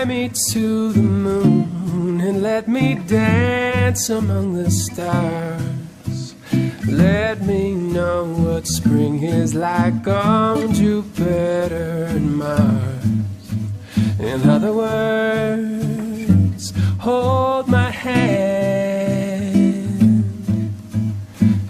[0.00, 6.34] Fly me to the moon and let me dance among the stars.
[6.88, 13.04] Let me know what spring is like on Jupiter and Mars.
[14.18, 18.70] In other words, hold my hand.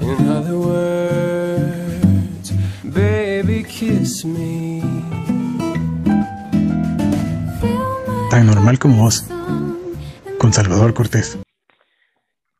[0.00, 0.89] In other words,
[8.60, 9.26] normal como vos,
[10.38, 11.42] con Salvador Cortés.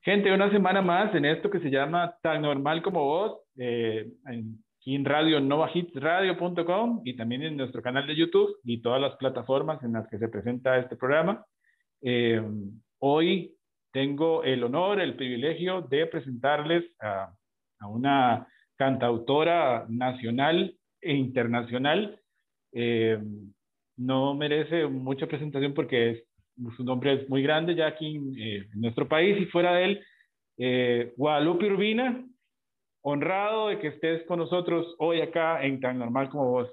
[0.01, 4.95] Gente, una semana más en esto que se llama Tan Normal como Vos, eh, aquí
[4.95, 9.93] en radio novahitsradio.com y también en nuestro canal de YouTube y todas las plataformas en
[9.93, 11.45] las que se presenta este programa.
[12.01, 12.41] Eh,
[13.01, 13.55] hoy
[13.93, 17.31] tengo el honor, el privilegio de presentarles a,
[17.79, 22.19] a una cantautora nacional e internacional.
[22.73, 23.19] Eh,
[24.01, 26.25] no merece mucha presentación porque es,
[26.77, 30.05] su nombre es muy grande ya aquí eh, en nuestro país y fuera de él.
[30.57, 32.27] Eh, Guadalupe Urbina,
[33.03, 36.71] honrado de que estés con nosotros hoy acá en Tan Normal como vos.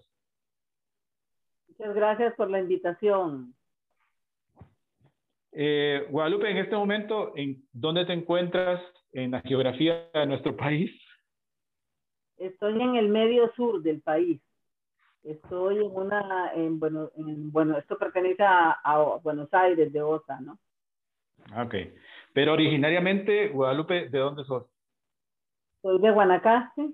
[1.68, 3.54] Muchas gracias por la invitación.
[5.52, 10.92] Eh, Guadalupe, en este momento, ¿en dónde te encuentras en la geografía de nuestro país?
[12.38, 14.42] Estoy en el medio sur del país.
[15.28, 20.40] Estoy en una, en, bueno, en, bueno, esto pertenece a, a, Buenos Aires, de OSA,
[20.40, 20.58] ¿no?
[21.62, 21.76] Ok.
[22.32, 24.68] Pero originariamente, Guadalupe, ¿de dónde sos?
[25.82, 26.94] Soy de Guanacaste.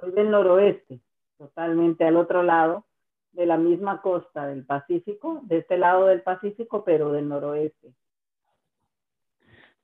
[0.00, 1.00] Soy del noroeste,
[1.36, 2.86] totalmente al otro lado,
[3.32, 7.92] de la misma costa del Pacífico, de este lado del Pacífico, pero del noroeste.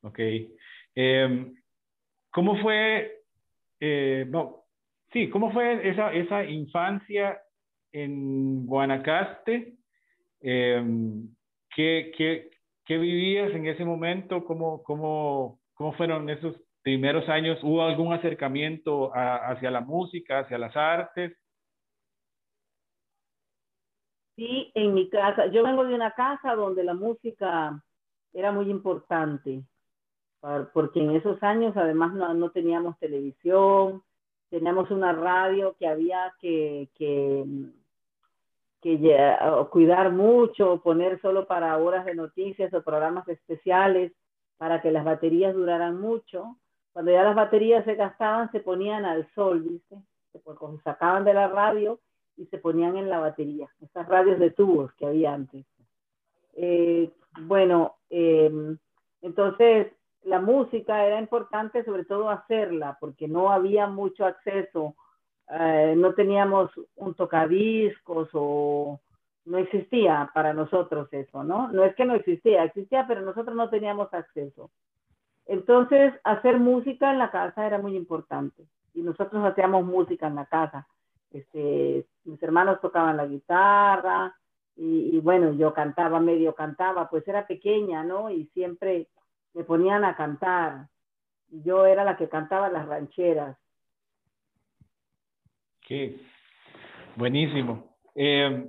[0.01, 0.19] Ok.
[0.95, 1.53] Eh,
[2.31, 3.23] ¿Cómo fue,
[3.79, 4.64] eh, no,
[5.15, 7.41] Sí, ¿cómo fue esa, esa infancia
[7.93, 9.77] en Guanacaste?
[10.41, 10.83] Eh,
[11.73, 12.51] ¿qué, qué,
[12.83, 14.43] qué, vivías en ese momento?
[14.43, 17.57] ¿Cómo, cómo, ¿Cómo fueron esos primeros años?
[17.63, 21.31] ¿Hubo algún acercamiento hacia la música, hacia las artes?
[24.35, 25.45] Sí, en mi casa.
[25.45, 27.81] Yo vengo de una casa donde la música
[28.33, 29.63] era muy importante,
[30.73, 34.03] porque en esos años además no, no teníamos televisión,
[34.55, 37.43] teníamos una radio que había que, que,
[38.81, 39.35] que
[39.69, 44.13] cuidar mucho, poner solo para horas de noticias o programas especiales
[44.55, 46.55] para que las baterías duraran mucho.
[46.93, 49.97] Cuando ya las baterías se gastaban, se ponían al sol, ¿viste?
[50.31, 50.39] Se
[50.85, 51.99] sacaban de la radio
[52.37, 55.65] y se ponían en la batería, esas radios de tubos que había antes.
[56.53, 57.11] Eh,
[57.41, 58.49] bueno, eh,
[59.21, 59.91] entonces
[60.25, 64.95] la música era importante sobre todo hacerla, porque no había mucho acceso,
[65.49, 68.99] eh, no teníamos un tocadiscos o
[69.45, 71.71] no existía para nosotros eso, ¿no?
[71.71, 74.71] No es que no existía, existía, pero nosotros no teníamos acceso.
[75.45, 78.65] Entonces, hacer música en la casa era muy importante
[78.95, 80.87] y nosotros hacíamos música en la casa.
[81.29, 84.35] Este, mis hermanos tocaban la guitarra
[84.75, 88.31] y, y bueno, yo cantaba, medio cantaba, pues era pequeña, ¿no?
[88.31, 89.07] Y siempre
[89.55, 90.89] me ponían a cantar.
[91.47, 93.57] Yo era la que cantaba las rancheras.
[95.81, 96.19] Qué
[97.15, 97.95] buenísimo.
[98.13, 98.67] Eh,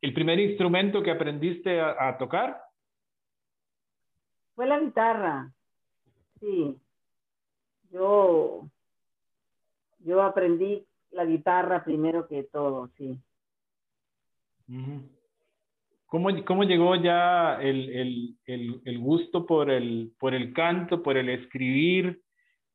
[0.00, 2.60] ¿El primer instrumento que aprendiste a, a, tocar?
[4.54, 5.52] Fue la guitarra.
[6.40, 6.80] Sí.
[7.90, 8.68] Yo,
[10.00, 13.16] yo aprendí la guitarra primero que todo, sí.
[14.68, 15.21] Uh -huh.
[16.12, 21.16] ¿Cómo, ¿Cómo, llegó ya el, el, el, el, gusto por el, por el canto, por
[21.16, 22.20] el escribir?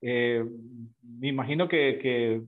[0.02, 0.44] Eh,
[1.04, 2.42] me imagino que, que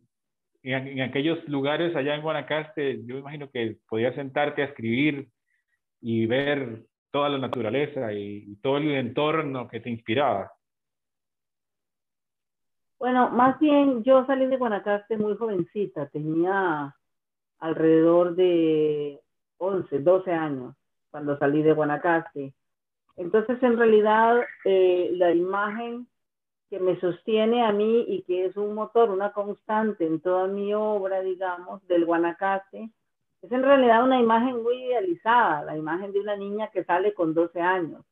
[0.63, 5.29] en, aquellos lugares allá en Guanacaste, yo imagino que podías sentarte a escribir
[6.01, 10.51] y ver toda la naturaleza y, y todo el entorno que te inspiraba.
[12.97, 16.95] Bueno, más bien yo salí de Guanacaste muy jovencita, tenía
[17.59, 19.19] alrededor de
[19.59, 20.78] 11, 12 años
[21.11, 22.53] cuando salí de Guanacaste.
[23.17, 26.07] Entonces, en realidad, eh, la imagen
[26.69, 30.73] que me sostiene a mí y que es un motor, una constante en toda mi
[30.73, 32.89] obra, digamos, del Guanacaste,
[33.41, 37.33] es en realidad una imagen muy idealizada, la imagen de una niña que sale con
[37.33, 38.03] 12 años.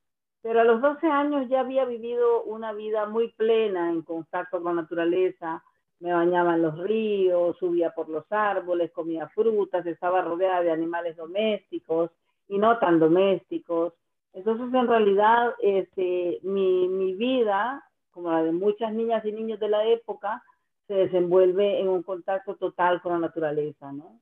[0.42, 4.76] Pero a los 12 años ya había vivido una vida muy plena en contacto con
[4.76, 5.64] la naturaleza,
[6.00, 11.18] me bañaba en los ríos, subía por los árboles, comía frutas, estaba rodeada de animales
[11.18, 12.12] domésticos
[12.48, 13.94] y no tan domésticos.
[14.34, 19.70] Entonces, en realidad, este, mi, mi vida, como la de muchas niñas y niños de
[19.70, 20.44] la época,
[20.88, 24.20] se desenvuelve en un contacto total con la naturaleza, ¿no?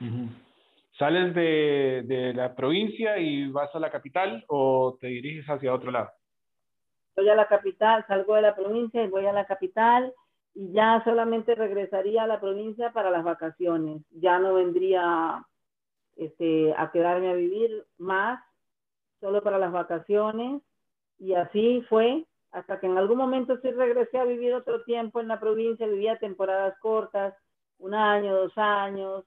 [0.00, 0.28] Uh -huh.
[0.98, 5.90] ¿Sales de, de, la provincia y vas a la capital o te diriges hacia otro
[5.90, 6.10] lado?
[7.16, 10.12] Voy a la capital, salgo de la provincia y voy a la capital
[10.54, 14.02] y ya solamente regresaría a la provincia para las vacaciones.
[14.10, 15.44] Ya no vendría
[16.16, 18.42] este, a quedarme a vivir más,
[19.20, 20.62] solo para las vacaciones.
[21.18, 25.28] Y así fue hasta que en algún momento sí regresé a vivir otro tiempo en
[25.28, 27.34] la provincia, vivía temporadas cortas,
[27.78, 29.24] un año, dos años,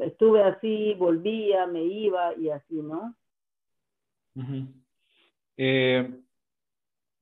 [0.00, 3.14] estuve así, volvía, me iba y así, ¿no?
[5.56, 6.20] eh,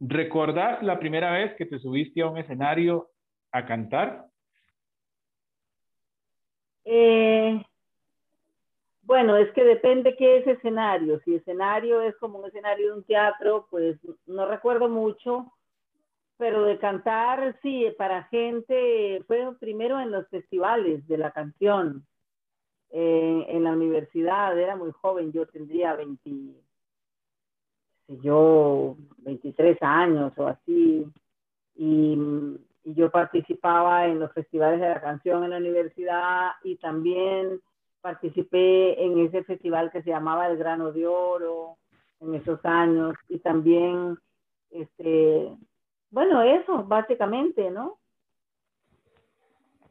[0.01, 3.11] ¿Recordás la primera vez que te subiste a un escenario
[3.53, 4.27] a cantar?
[6.85, 7.63] Eh,
[9.13, 11.21] bueno, es que depende qué es escenario.
[11.21, 15.53] Si escenario es como un escenario de un teatro, pues no recuerdo mucho,
[16.39, 22.07] pero de cantar, sí, para gente, fue primero en los festivales de la canción,
[22.89, 26.31] eh, en la universidad, era muy joven, yo tendría 20,
[28.23, 31.07] yo, 23 años o así,
[31.75, 32.17] y
[32.85, 37.61] y yo participaba en los festivales de la canción en la universidad y también
[38.03, 41.79] participé en ese festival que se llamaba El Grano de Oro
[42.21, 44.19] en esos años y también,
[44.71, 45.49] este,
[46.11, 47.99] bueno, eso básicamente, ¿no?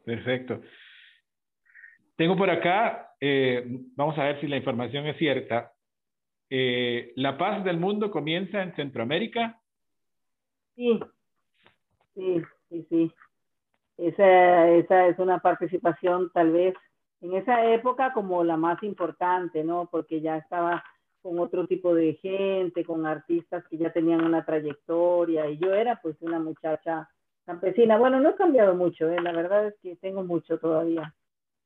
[0.04, 0.60] Perfecto.
[2.16, 3.64] Tengo por acá, eh,
[3.96, 5.72] vamos a ver si la información es cierta.
[6.50, 9.58] Eh, ¿La paz del mundo comienza en Centroamérica?
[10.76, 11.00] Sí,
[12.14, 13.12] sí, sí, sí.
[13.96, 16.74] Esa, esa es una participación tal vez
[17.22, 19.88] en esa época como la más importante, ¿no?
[19.90, 20.84] Porque ya estaba
[21.22, 26.00] con otro tipo de gente, con artistas que ya tenían una trayectoria y yo era
[26.02, 27.08] pues una muchacha
[27.46, 27.96] campesina.
[27.96, 29.20] Bueno, no he cambiado mucho, ¿eh?
[29.20, 31.14] la verdad es que tengo mucho todavía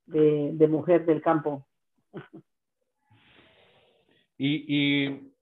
[0.05, 1.67] de, mujer del campo.
[4.39, 5.33] ¿Y, y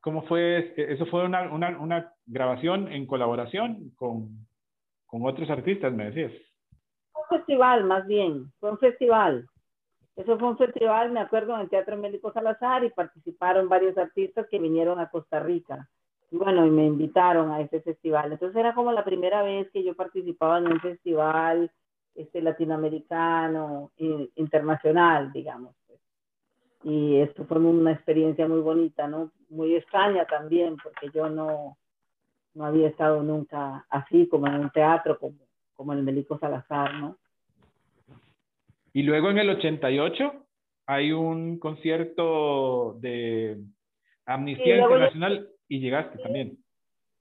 [0.00, 0.74] cómo fue?
[0.76, 4.46] ¿Eso fue una, una, una grabación en colaboración con,
[5.06, 6.32] con otros artistas, me decías.
[7.28, 9.48] Un festival, más bien, fue un festival.
[10.16, 14.46] Eso fue un festival, me acuerdo, en el Teatro Médico Salazar y participaron varios artistas
[14.50, 15.88] que vinieron a Costa Rica.
[16.30, 18.32] Y bueno, y me invitaron a ese festival.
[18.32, 21.70] Entonces era como la primera vez que yo participaba en un festival
[22.14, 23.92] este, latinoamericano,
[24.36, 25.74] internacional, digamos.
[25.86, 26.00] Pues.
[26.84, 29.32] Y esto fue una experiencia muy bonita, ¿no?
[29.50, 31.76] Muy extraña también, porque yo no,
[32.54, 35.45] no había estado nunca así como en un teatro, como,
[35.76, 37.16] como en el Melico Salazar, ¿no?
[38.92, 40.32] Y luego en el 88
[40.86, 43.58] hay un concierto de
[44.24, 46.58] Amnistía Internacional y llegaste también.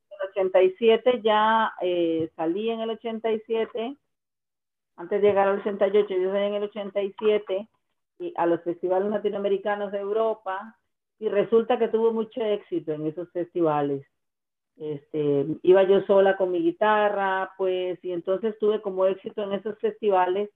[0.10, 3.98] En el 87 ya eh, salí en el 87,
[4.96, 7.68] antes de llegar al 88, yo salí en el 87
[8.20, 10.78] y a los festivales latinoamericanos de Europa
[11.20, 14.06] y resulta que tuvo mucho éxito en esos festivales
[14.78, 19.78] este, iba yo sola con mi guitarra, pues, y entonces tuve como éxito en esos
[19.80, 20.50] festivales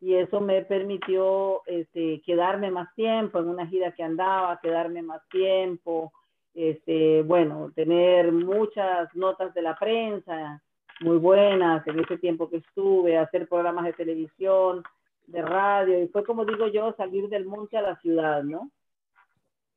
[0.00, 5.26] y eso me permitió este, quedarme más tiempo en una gira que andaba, quedarme más
[5.28, 6.12] tiempo,
[6.54, 10.62] este, bueno, tener muchas notas de la prensa
[11.00, 14.82] muy buenas en ese tiempo que estuve, hacer programas de televisión,
[15.26, 18.70] de radio, y fue como digo yo, salir del monte a la ciudad, ¿no?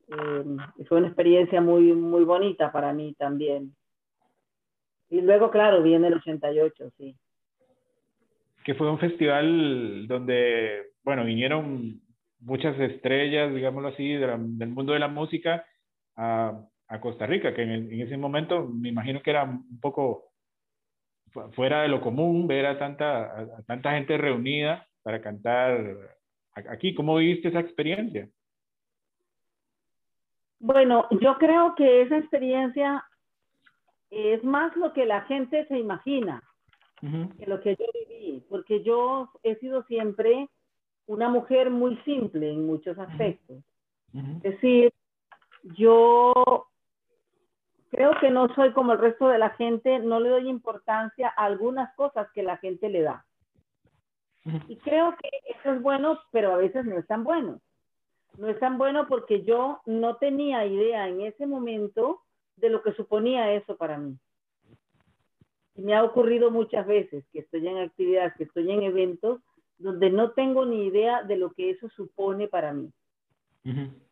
[0.07, 3.75] Eh, fue una experiencia muy, muy bonita para mí también.
[5.09, 7.15] Y luego, claro, viene el 88, sí.
[8.63, 12.01] Que fue un festival donde, bueno, vinieron
[12.39, 15.65] muchas estrellas, digámoslo así, del mundo de la música
[16.15, 20.31] a, a Costa Rica, que en, ese momento me imagino que era un poco
[21.53, 25.95] fuera de lo común ver a tanta, a tanta gente reunida para cantar
[26.53, 26.95] aquí.
[26.95, 28.29] ¿Cómo viviste esa experiencia?
[30.59, 33.03] Bueno, yo creo que esa experiencia
[34.15, 36.41] es más lo que la gente se imagina
[37.01, 40.49] que lo que yo viví, porque yo he sido siempre
[41.05, 43.57] una mujer muy simple en muchos aspectos.
[44.13, 44.93] Es decir,
[45.77, 46.33] yo
[47.91, 51.45] creo que no soy como el resto de la gente, no le doy importancia a
[51.45, 53.25] algunas cosas que la gente le da.
[54.67, 55.29] Y creo que
[55.59, 57.59] eso es bueno, pero a veces no es tan bueno.
[58.37, 62.24] No es tan bueno porque yo no tenía idea en ese momento
[62.57, 64.17] de lo que suponía eso para mí.
[65.75, 69.41] Y me ha ocurrido muchas veces que estoy en actividades, que estoy en eventos
[69.77, 72.89] donde no tengo ni idea de lo que eso supone para mí.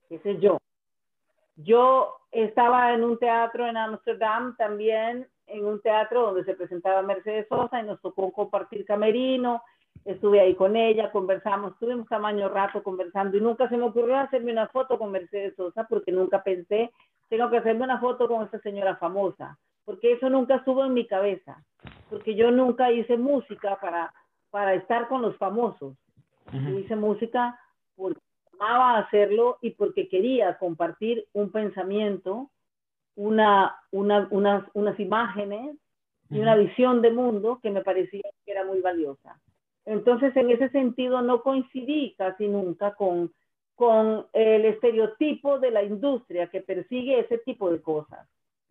[0.10, 0.58] Ese es yo.
[1.56, 7.48] Yo estaba en un teatro en Amsterdam también, en un teatro donde se presentaba Mercedes
[7.48, 9.62] Sosa y nos tocó compartir camerino
[10.06, 14.52] estuve ahí con ella, conversamos, estuvimos tamaño rato conversando y nunca se me ocurrió hacerme
[14.52, 16.92] una foto con Mercedes Sosa porque nunca pensé,
[17.30, 21.06] tengo que hacerme una foto con esta señora famosa, porque eso nunca estuvo en mi
[21.08, 21.64] cabeza,
[22.10, 24.14] porque yo nunca hice música para,
[24.50, 25.96] para estar con los famosos.
[26.52, 27.60] Yo hice música
[27.96, 28.20] porque
[28.60, 32.52] amaba hacerlo y porque quería compartir un pensamiento,
[33.16, 35.76] una, una, unas, unas imágenes
[36.30, 39.40] y una visión de mundo que me parecía que era muy valiosa.
[39.86, 43.34] Entonces, en ese sentido, no coincidí casi nunca con,
[43.76, 48.28] con el estereotipo de la industria que persigue ese tipo de cosas.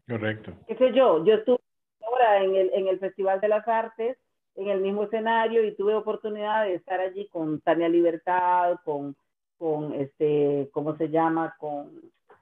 [0.08, 0.52] Correcto.
[0.66, 1.24] ¿Qué sé yo?
[1.24, 1.58] Yo estuve
[2.02, 4.16] ahora en el, en el Festival de las Artes,
[4.56, 9.16] en el mismo escenario, y tuve oportunidad de estar allí con Tania Libertad, con,
[9.58, 11.54] con este, ¿cómo se llama?
[11.58, 11.90] Con,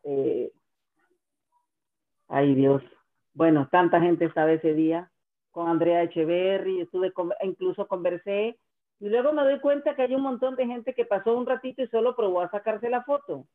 [0.05, 0.51] eh,
[2.29, 2.83] ay Dios,
[3.35, 5.11] bueno, tanta gente estaba ese día,
[5.51, 7.13] con Andrea Echeverry, estuve
[7.43, 8.59] incluso conversé
[9.01, 11.83] y luego me doy cuenta que hay un montón de gente que pasó un ratito
[11.83, 13.47] y solo probó a sacarse la foto.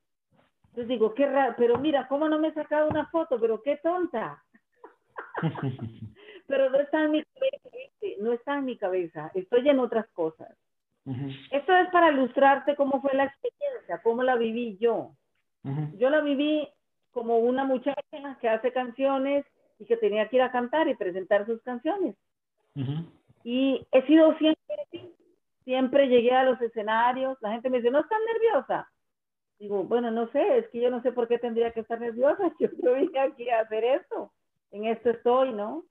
[0.70, 3.40] Entonces digo, qué raro, pero mira, ¿cómo no me he sacado una foto?
[3.40, 4.44] Pero qué tonta.
[6.48, 7.70] pero no está en mi cabeza,
[8.20, 10.50] no está en mi cabeza, estoy en otras cosas.
[11.52, 15.12] Esto es para ilustrarte cómo fue la experiencia, cómo la viví yo.
[15.98, 16.68] Yo la viví
[17.12, 18.02] como una muchacha
[18.42, 19.46] que hace canciones
[19.78, 22.16] y que tenía que ir a cantar y presentar sus canciones.
[23.44, 24.76] Y he sido siempre
[25.66, 28.90] Siempre llegué a los escenarios, la gente me dice, ¿no estás nerviosa?
[29.60, 32.54] Digo, bueno, no sé, es que yo no sé por qué tendría que estar nerviosa.
[32.60, 34.32] Yo, yo vine aquí a hacer esto,
[34.72, 35.84] en esto estoy, ¿no?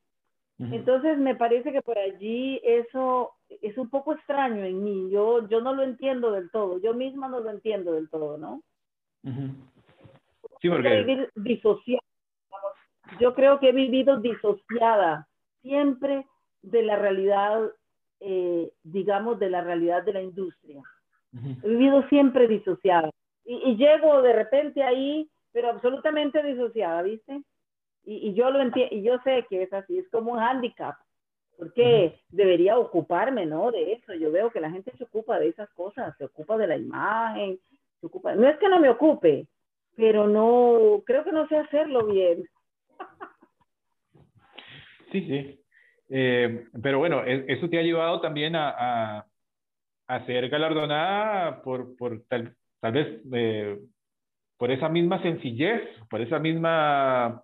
[0.57, 5.11] Entonces me parece que por allí eso es un poco extraño en mí.
[5.11, 6.81] Yo, yo no lo entiendo del todo.
[6.81, 8.63] Yo misma no lo entiendo del todo, ¿no?
[10.61, 11.29] Sí, porque...
[11.35, 12.01] disociada
[13.21, 15.29] yo creo que he vivido disociada
[15.63, 16.27] siempre
[16.63, 17.71] de la realidad,
[18.27, 20.83] eh, digamos, de la realidad de la industria.
[21.63, 23.11] He vivido siempre disociada.
[23.45, 27.43] Y, llego de repente ahí, pero absolutamente disociada, ¿viste?
[28.05, 30.97] Y, yo lo entiendo, y yo sé que es así, es como un hándicap,
[31.59, 33.71] porque debería ocuparme, ¿no?
[33.71, 34.15] De eso.
[34.15, 37.59] Yo veo que la gente se ocupa de esas cosas, se ocupa de la imagen,
[38.01, 38.35] se ocupa.
[38.35, 39.47] No es que no me ocupe,
[39.97, 42.49] pero no, creo que no sé hacerlo bien.
[45.13, 45.64] Sí, sí.
[46.11, 49.27] Eh, pero bueno, e, eso te ha llevado también a,
[50.07, 53.79] a, ser galardonada por, por tal, tal vez eh,
[54.59, 57.43] por esa misma sencillez, por esa misma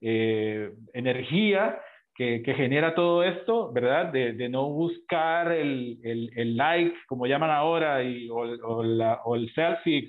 [0.00, 1.80] eh, energía
[2.14, 4.06] que, que, genera todo esto, ¿verdad?
[4.12, 8.82] De, no buscar el, el, el, like, como llaman ahora, y, o, o,
[9.24, 10.06] o el selfie,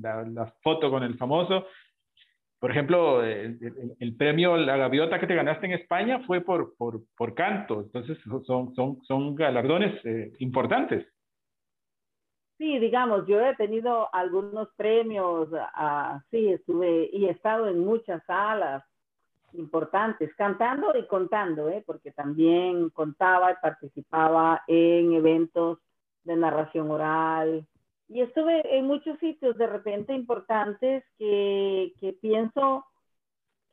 [0.00, 1.66] la, foto con el famoso,
[2.60, 7.34] por ejemplo, el, premio La Gaviota que te ganaste en España fue por, por, por
[7.34, 11.06] canto, entonces son, son, son galardones eh, importantes.
[12.58, 18.22] Sí, digamos, yo he tenido algunos premios, uh, sí, estuve y he estado en muchas
[18.26, 18.84] salas
[19.54, 21.82] importantes, cantando y contando, ¿eh?
[21.86, 25.78] porque también contaba y participaba en eventos
[26.24, 27.66] de narración oral,
[28.10, 32.84] y estuve en muchos sitios de repente importantes que, que pienso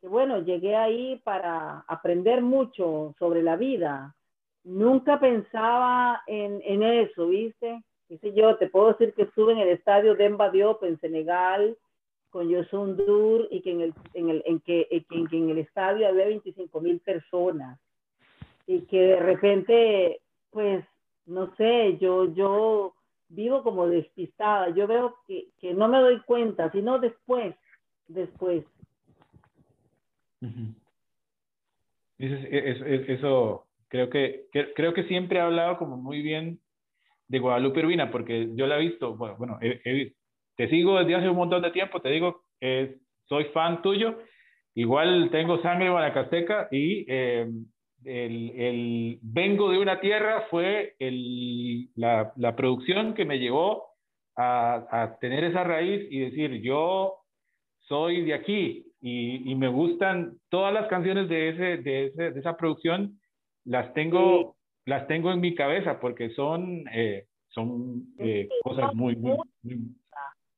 [0.00, 4.14] que, bueno, llegué ahí para aprender mucho sobre la vida.
[4.62, 7.82] Nunca pensaba en, en eso, ¿viste?
[8.08, 11.76] Dice yo, te puedo decir que estuve en el estadio de Diop en Senegal
[12.30, 15.58] con Yosun Dur y que en el, en el, en que, en que en el
[15.58, 17.80] estadio había 25 mil personas
[18.68, 20.84] y que de repente, pues,
[21.26, 22.94] no sé, yo, yo
[23.28, 24.70] vivo como despistada.
[24.70, 27.54] Yo veo que, que no me doy cuenta, sino después,
[28.06, 28.64] después.
[32.18, 36.60] eso, creo que, creo que siempre he hablado como muy bien
[37.28, 39.58] de Guadalupe Urbina, porque yo la he visto, bueno, bueno
[40.56, 42.42] te sigo desde hace un montón de tiempo, te digo,
[43.26, 44.18] soy fan tuyo,
[44.74, 47.48] igual tengo sangre guanacasteca y eh,
[48.04, 53.94] el, el, Vengo de una tierra fue el, la, la, producción que me llevó
[54.36, 57.16] a, a, tener esa raíz y decir, yo
[57.80, 62.40] soy de aquí y, y me gustan todas las canciones de, ese, de, ese, de
[62.40, 63.18] esa producción,
[63.64, 69.36] las tengo, las tengo en mi cabeza porque son, eh, son eh, cosas muy, muy,
[69.62, 69.74] muy...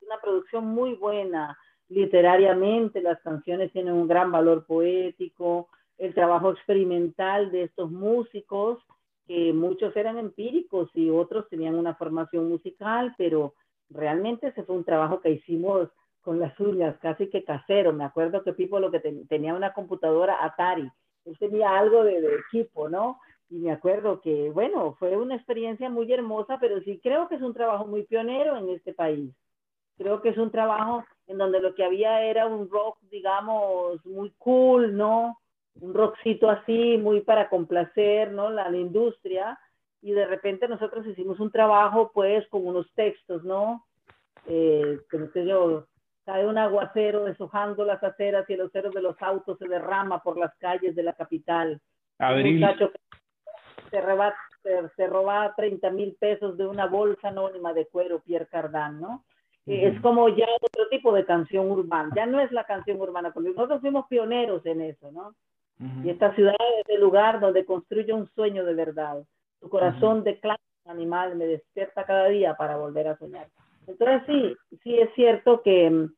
[0.03, 1.57] Una producción muy buena
[1.91, 5.69] literariamente, las canciones tienen un gran valor poético,
[6.01, 8.79] el trabajo experimental de estos músicos,
[9.27, 13.55] que muchos eran empíricos y otros tenían una formación musical, pero
[13.91, 15.91] realmente ese fue un trabajo que hicimos
[16.23, 17.93] con las uñas, casi que casero.
[17.93, 20.91] Me acuerdo que Pipo lo que tenía una computadora Atari,
[21.27, 23.21] él tenía algo de, equipo, ¿no?
[23.51, 27.43] y me acuerdo que, bueno, fue una experiencia muy hermosa, pero sí creo que es
[27.43, 29.35] un trabajo muy pionero en este país.
[29.99, 34.33] Creo que es un trabajo en donde lo que había era un rock, digamos, muy
[34.39, 35.37] cool, ¿no?
[35.81, 38.51] Un rockcito así, muy para complacer, ¿no?
[38.51, 39.59] La, la industria.
[40.03, 43.87] Y de repente nosotros hicimos un trabajo, pues, con unos textos, ¿no?
[44.47, 45.87] Eh, como sé yo,
[46.25, 50.39] cae un aguacero deshojando las aceras y el acero de los autos se derrama por
[50.39, 51.81] las calles de la capital.
[52.19, 52.55] Abril.
[52.55, 57.73] Un muchacho que se roba, se, se roba 30 mil pesos de una bolsa anónima
[57.73, 59.25] de cuero, Pierre Cardin, ¿no?
[59.67, 63.33] Eh, Es como ya otro tipo de canción urbana, ya no es la canción urbana,
[63.33, 65.35] porque nosotros fuimos pioneros en eso, ¿no?
[65.81, 66.07] Ujú.
[66.07, 69.25] Y esta ciudad es el lugar donde construye un sueño de verdad.
[69.61, 73.49] Tu corazón de clase animal me despierta cada día para volver a soñar.
[73.87, 76.09] Entonces sí, sí es cierto que,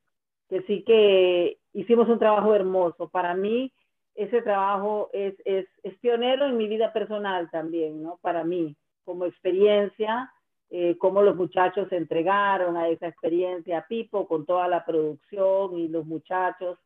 [0.49, 3.09] que sí que hicimos un trabajo hermoso.
[3.09, 3.73] Para mí
[4.15, 8.19] ese trabajo es, es, es pionero en mi vida personal también, ¿no?
[8.21, 10.31] Para mí, como experiencia,
[10.71, 15.89] eh, cómo los muchachos se entregaron a esa experiencia, Pipo con toda la producción y
[15.89, 16.79] los muchachos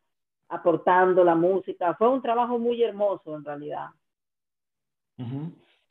[0.48, 1.94] aportando la música.
[1.94, 3.86] Fue un trabajo muy hermoso en realidad.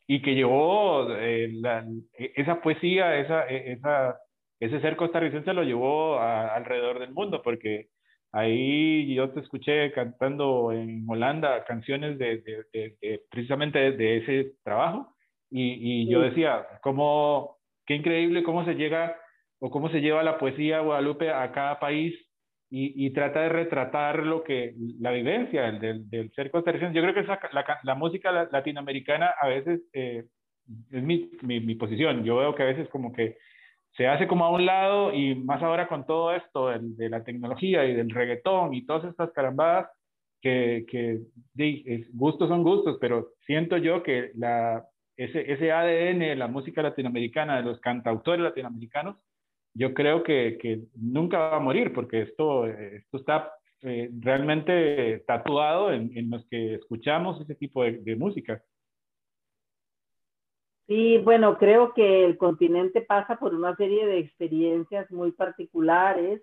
[0.06, 1.84] Y que llevó eh, la-
[2.16, 4.18] esa poesía, esa, e- esa,
[4.60, 7.88] ese ser costarricense lo llevó a- alrededor del mundo, porque
[8.32, 14.52] ahí yo te escuché cantando en Holanda canciones de, de- de- de- precisamente de, ese
[14.62, 15.12] trabajo,
[15.50, 16.28] y, y yo Sí.
[16.30, 19.16] decía, cómo, qué increíble cómo se llega
[19.58, 22.14] o cómo se lleva la poesía Guadalupe a cada país
[22.78, 26.94] y, y trata de retratar lo que la vivencia del, del, ser costarricense.
[26.94, 30.24] Yo creo que esa, la, la música la- latinoamericana a veces eh,
[30.90, 32.24] es mi, mi, mi posición.
[32.24, 33.36] Yo veo que a veces como que
[33.96, 37.24] se hace como a un lado y más ahora con todo esto del- de la
[37.24, 39.88] tecnología y del reggaetón y todas estas carambadas
[40.42, 41.20] que, que
[41.56, 44.84] es- gustos son gustos, pero siento yo que la,
[45.16, 49.16] ese, ese ADN de la música latinoamericana, de los cantautores latinoamericanos,
[49.76, 55.22] yo creo que, que nunca va a morir porque esto, eh, esto está eh, realmente
[55.26, 58.62] tatuado en, en los que escuchamos ese tipo de, de música.
[60.86, 66.42] Sí, bueno, creo que el continente pasa por una serie de experiencias muy particulares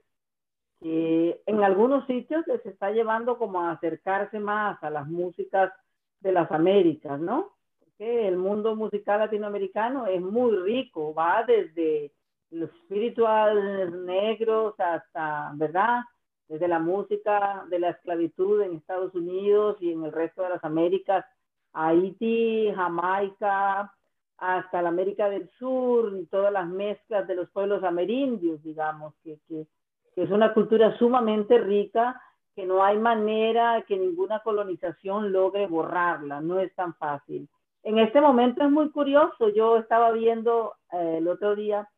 [0.81, 5.71] que en algunos sitios se está llevando como a acercarse más a las músicas
[6.19, 7.53] de las Américas, ¿no?
[7.79, 12.11] Porque el mundo musical latinoamericano es muy rico, va desde
[12.53, 16.01] los espirituales negros hasta, ¿verdad?
[16.47, 20.63] Desde la música de la esclavitud en Estados Unidos y en el resto de las
[20.63, 21.25] Américas,
[21.73, 23.91] Haití, Jamaica,
[24.37, 29.39] hasta la América del Sur y todas las mezclas de los pueblos amerindios, digamos, que,
[29.47, 29.65] que,
[30.13, 32.21] que es una cultura sumamente rica,
[32.55, 37.49] que no hay manera que ninguna colonización logre borrarla, no es tan fácil.
[37.81, 41.89] En este momento es muy curioso, yo estaba viendo eh, el otro día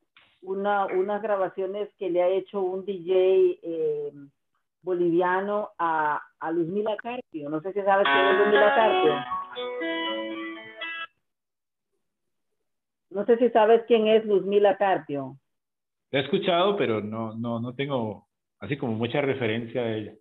[0.45, 4.11] una, unas grabaciones que le ha hecho un DJ eh,
[4.81, 9.13] boliviano a, a Luzmila Carpio, no sé si sabes quién es Luzmila Carpio.
[13.09, 15.37] No sé si sabes quién es Luzmila Carpio.
[16.11, 18.27] He escuchado, pero no, no, no tengo
[18.59, 20.13] así como mucha referencia de ella.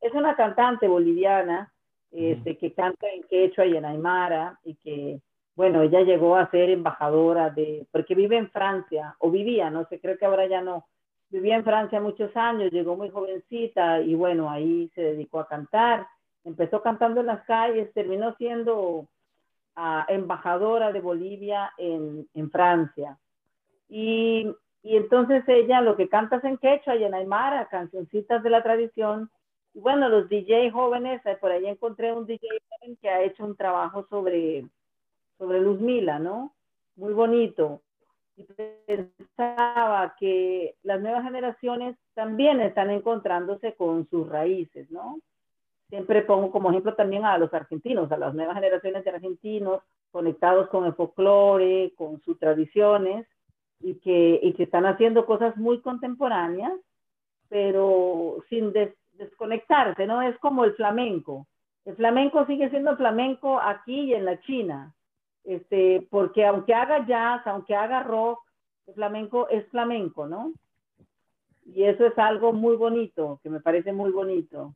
[0.00, 1.72] Es una cantante boliviana
[2.10, 5.20] este, que canta en quechua y en aymara y que,
[5.60, 10.00] bueno, ella llegó a ser embajadora de, porque vive en Francia, o vivía, no sé,
[10.00, 10.86] creo que ahora ya no,
[11.28, 16.06] vivía en Francia muchos años, llegó muy jovencita y bueno, ahí se dedicó a cantar,
[16.44, 19.06] empezó cantando en las calles, terminó siendo
[19.76, 23.18] uh, embajadora de Bolivia en, Francia.
[23.86, 24.50] Y,
[24.82, 28.62] y, entonces ella lo que canta es en quechua y en aymara, cancioncitas de la
[28.62, 29.30] tradición.
[29.74, 33.44] Y bueno, los DJ jóvenes, eh, por ahí encontré un DJ joven que ha hecho
[33.44, 34.64] un trabajo sobre,
[35.40, 36.54] sobre Luzmila, ¿no?
[36.96, 37.80] Muy bonito.
[38.36, 38.44] Y
[38.86, 45.18] pensaba que las nuevas generaciones también están encontrándose con sus raíces, ¿no?
[45.88, 50.68] Siempre pongo como ejemplo también a los argentinos, a las nuevas generaciones de argentinos conectados
[50.68, 53.26] con el folclore, con sus tradiciones
[53.80, 56.78] y que, y que están haciendo cosas muy contemporáneas,
[57.48, 60.20] pero sin des, desconectarse, ¿no?
[60.20, 61.46] Es como el flamenco.
[61.86, 64.94] El flamenco sigue siendo flamenco aquí y en la China,
[65.44, 68.40] este, porque aunque haga jazz, aunque haga rock,
[68.86, 70.52] el flamenco es flamenco, ¿no?
[71.64, 74.74] Y eso es algo muy bonito, que me parece muy bonito.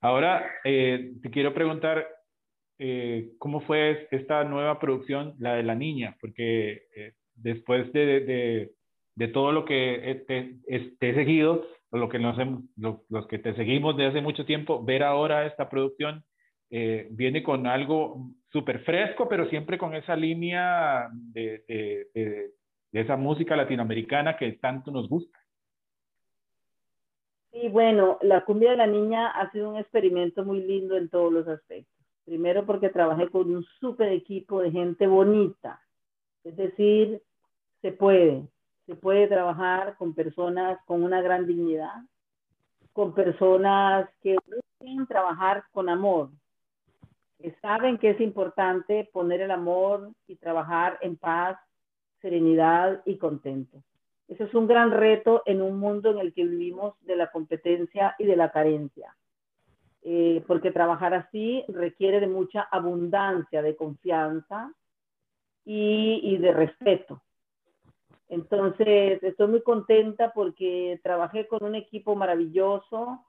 [0.00, 2.06] Ahora, eh, te quiero preguntar,
[2.78, 6.16] eh, ¿cómo fue esta nueva producción, la de la niña?
[6.20, 8.72] Porque eh, después de,
[9.14, 10.58] de, todo lo que te,
[10.98, 12.36] te he seguido, lo que nos
[12.76, 16.24] lo, los que te seguimos desde hace mucho tiempo, ver ahora esta producción
[16.74, 23.14] eh, viene con algo súper fresco, pero siempre con esa línea de, de, de, esa
[23.18, 25.38] música latinoamericana que tanto nos gusta.
[27.50, 31.30] Sí, bueno, la cumbia de la niña ha sido un experimento muy lindo en todos
[31.30, 31.94] los aspectos.
[32.24, 35.78] Primero porque trabajé con un súper equipo de gente bonita.
[36.42, 37.22] Es decir,
[37.82, 38.48] se puede,
[38.86, 42.00] se puede trabajar con personas con una gran dignidad,
[42.94, 44.36] con personas que
[44.78, 46.30] quieren trabajar con amor,
[47.42, 51.58] que saben que es importante poner el amor y trabajar en paz,
[52.20, 53.82] serenidad y contento.
[54.28, 58.14] Eso es un gran reto en un mundo en el que vivimos de la competencia
[58.18, 59.14] y de la carencia,
[60.02, 64.72] eh, porque trabajar así requiere de mucha abundancia de confianza
[65.64, 67.22] y, y de respeto.
[68.28, 73.22] Entonces, estoy muy contenta porque trabajé con un equipo maravilloso.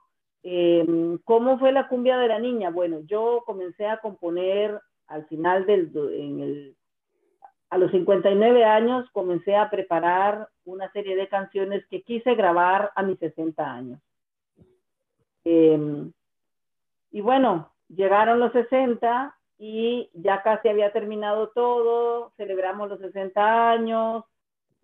[0.44, 2.70] Eh, ¿Cómo fue la cumbia de la niña?
[2.70, 6.76] Bueno, yo comencé a componer al final del, en el,
[7.70, 13.04] a los 59 años, comencé a preparar una serie de canciones que quise grabar a
[13.04, 14.00] mis 60 años.
[15.46, 16.10] Eh,
[17.12, 24.26] y bueno, llegaron los 60 y ya casi había terminado todo, celebramos los 60 años,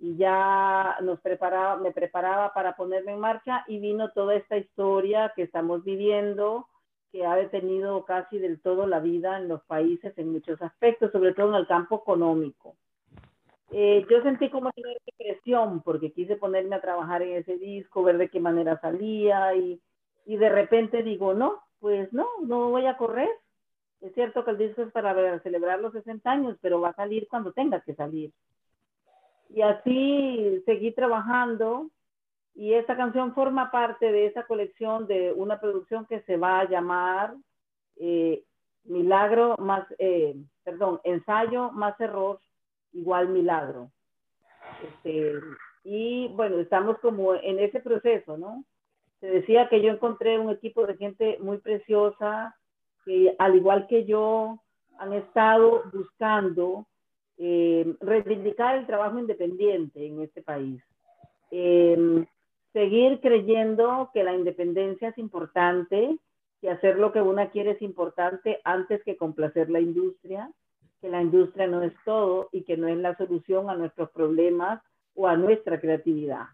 [0.02, 5.34] y ya nos preparaba, me preparaba para ponerme en marcha y vino toda esta historia
[5.36, 6.68] que estamos viviendo,
[7.12, 11.34] que ha detenido casi del todo la vida en los países en muchos aspectos, sobre
[11.34, 12.76] todo en el campo económico.
[13.72, 18.18] Eh, yo sentí como una presión porque quise ponerme a trabajar en ese disco, ver
[18.18, 19.82] de qué manera salía y,
[20.26, 23.30] y de repente digo, no, pues no, no voy a correr.
[24.02, 27.28] Es cierto que el disco es para celebrar los 60 años, pero va a salir
[27.30, 28.32] cuando tenga que salir.
[29.50, 31.90] Y así seguí trabajando
[32.56, 36.70] y esta canción forma parte de esa colección de una producción que se va a
[36.70, 37.34] llamar
[37.96, 38.44] eh,
[38.84, 42.40] Milagro más, eh, perdón, ensayo más error
[42.94, 43.92] igual milagro.
[44.84, 45.34] Este,
[45.84, 48.64] y bueno, estamos como en ese proceso, ¿no?
[49.20, 52.56] Se decía que yo encontré un equipo de gente muy preciosa
[53.06, 54.60] que al igual que yo
[54.98, 56.88] han estado buscando
[57.42, 60.84] eh, reivindicar el trabajo independiente en este país,
[61.52, 62.26] eh,
[62.74, 66.18] seguir creyendo que la independencia es importante,
[66.60, 70.52] que hacer lo que una quiere es importante antes que complacer la industria,
[71.00, 74.82] que la industria no es todo y que no es la solución a nuestros problemas
[75.16, 76.48] o a nuestra creatividad.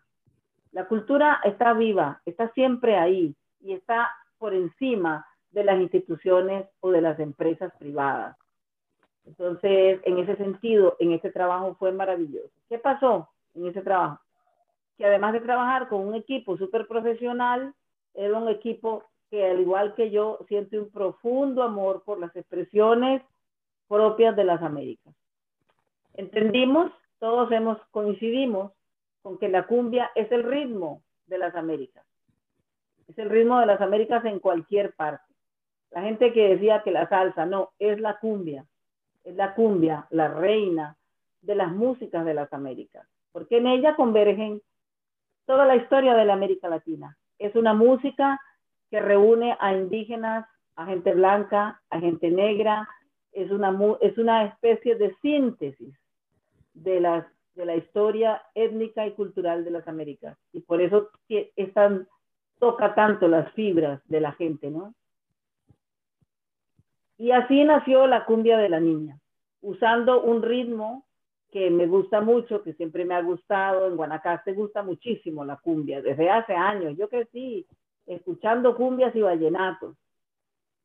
[0.71, 6.91] La cultura está viva, está siempre ahí y está por encima de las instituciones o
[6.91, 8.37] de las empresas privadas.
[9.25, 12.51] Entonces, en ese sentido, en ese trabajo fue maravilloso.
[12.69, 14.19] ¿Qué pasó en ese trabajo?
[14.97, 17.73] Que además de trabajar con un equipo súper profesional,
[18.13, 23.21] era un equipo que al igual que yo siente un profundo amor por las expresiones
[23.87, 25.13] propias de las Américas.
[26.13, 28.71] Entendimos, todos hemos coincidimos
[29.21, 32.05] con que la cumbia es el ritmo de las Américas.
[33.07, 35.33] Es el ritmo de las Américas en cualquier parte.
[35.91, 38.65] La gente que decía que la salsa, no, es la cumbia
[39.25, 40.95] es la cumbia, la reina
[41.41, 44.61] de las músicas de las Américas, porque en ella convergen
[45.45, 47.17] toda la historia de la América Latina.
[47.37, 48.39] Es una música
[48.89, 52.87] que reúne a indígenas, a gente blanca, a gente negra,
[53.31, 55.93] es una, es una especie de síntesis
[56.73, 60.37] de, las, de la historia étnica y cultural de las Américas.
[60.53, 61.73] Y por eso es
[62.59, 64.93] toca tanto las fibras de la gente, ¿no?
[67.17, 69.19] Y así nació la cumbia de la niña,
[69.61, 71.05] usando un ritmo
[71.51, 73.87] que me gusta mucho, que siempre me ha gustado.
[73.87, 76.97] En Guanacaste gusta muchísimo la cumbia, desde hace años.
[76.97, 77.65] Yo crecí
[78.05, 79.95] escuchando cumbias y vallenatos,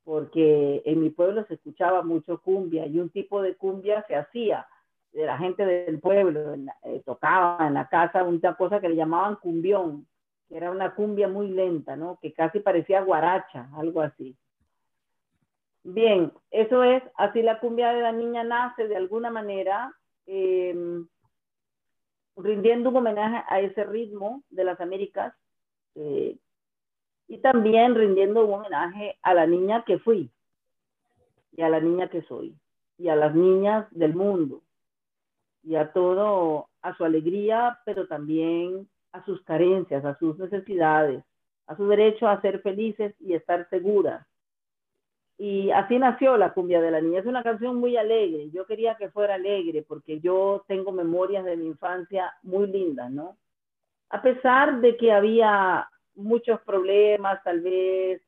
[0.04, 4.66] porque en mi pueblo se escuchaba mucho cumbia y un tipo de cumbia se hacía
[5.12, 9.36] de la gente del pueblo, eh, tocaba en la casa una cosa que le llamaban
[9.36, 10.06] cumbión,
[10.48, 12.18] que era una cumbia muy lenta, ¿no?
[12.22, 14.36] Que casi parecía guaracha, algo así.
[15.82, 19.94] Bien, eso es, así la cumbia de la niña nace de alguna manera,
[20.26, 21.08] em,
[22.36, 25.34] rindiendo un homenaje a ese ritmo de las Américas
[25.94, 26.36] eh,
[27.28, 30.30] y también rindiendo un homenaje a la niña que fui
[31.52, 32.54] y a la niña que soy
[32.98, 34.62] y a las niñas del mundo
[35.62, 41.24] y a todo, a su alegría, pero también a sus carencias, a sus necesidades,
[41.66, 44.26] a su derecho a ser felices y estar seguras
[45.42, 47.20] y así nació la cumbia de la niña.
[47.20, 48.50] Es una canción muy alegre.
[48.50, 53.38] Yo quería que fuera alegre porque yo tengo memorias de mi infancia muy lindas, ¿no?
[54.10, 58.20] A pesar de que había muchos problemas, tal vez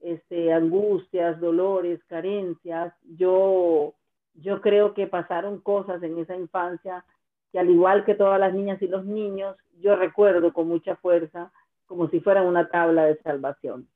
[0.00, 2.92] este, angustias, dolores, carencias.
[3.16, 3.94] Yo,
[4.34, 7.02] yo creo que pasaron cosas en esa infancia
[7.50, 11.50] que al igual que todas las niñas y los niños, yo recuerdo con mucha fuerza
[11.86, 13.88] como si fuera una tabla de salvación.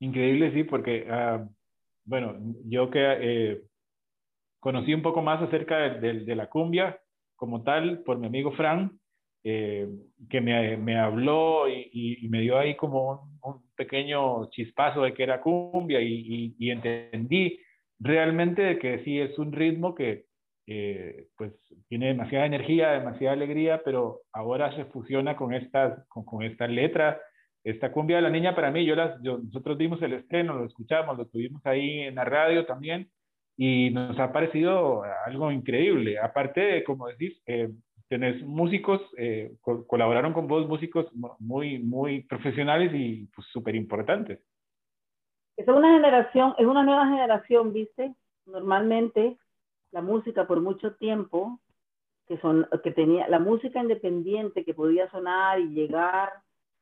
[0.00, 1.46] Increíble, sí, porque, ah,
[2.04, 3.62] bueno, yo que eh,
[4.60, 7.00] conocí un poco más acerca de, la cumbia
[7.36, 8.98] como tal por mi amigo Fran,
[9.44, 9.88] eh,
[10.28, 15.40] que me, me habló y, me dio ahí como un, pequeño chispazo de que era
[15.40, 17.60] cumbia y, y, entendí
[18.00, 20.26] realmente de que sí es un ritmo que
[20.66, 21.52] eh, pues
[21.88, 27.18] tiene demasiada energía, demasiada alegría, pero ahora se fusiona con estas, con, con estas letras.
[27.68, 31.18] Esta cumbia de la niña para mí, yo las, nosotros vimos el estreno, lo escuchamos,
[31.18, 33.10] lo tuvimos ahí en la radio también
[33.58, 36.18] y nos ha parecido algo increíble.
[36.18, 37.68] Aparte, como decís, eh,
[38.08, 39.52] tenés músicos, eh,
[39.86, 41.08] colaboraron con vos músicos
[41.40, 44.40] muy, muy profesionales y pues súper importantes.
[45.58, 48.14] Es una generación, es una nueva generación, ¿viste?
[48.46, 49.36] Normalmente
[49.90, 51.60] la música por mucho tiempo,
[52.26, 56.30] que, son, que tenía la música independiente que podía sonar y llegar,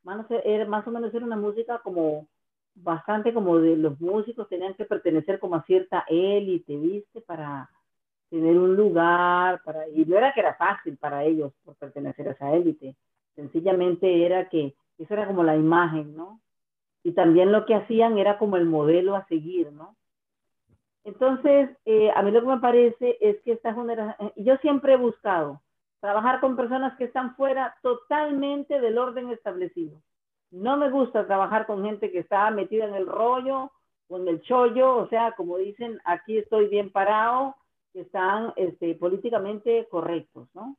[0.07, 2.27] más, o menos era una música como
[2.75, 7.21] bastante como de los músicos tenían que pertenecer como a cierta élite, ¿viste?
[7.23, 7.69] Para,
[8.31, 12.33] tener un lugar, para, y no era que era fácil para ellos por pertenecer a
[12.33, 12.97] esa élite,
[13.35, 16.40] sencillamente era que eso era como la imagen, ¿no?
[17.05, 19.97] Y también lo que hacían era como el modelo a seguir, ¿no?
[21.05, 24.97] Entonces, eh, a mí lo que me parece es que esta generación, yo siempre he
[24.97, 25.61] buscado
[26.07, 30.01] trabajar con personas que están fuera totalmente del orden establecido.
[30.53, 33.73] No me gusta trabajar con gente que está metida en el rollo
[34.11, 37.57] en el chollo, o sea, como dicen, aquí estoy bien parado,
[37.92, 40.77] que están este, políticamente correctos, ¿no?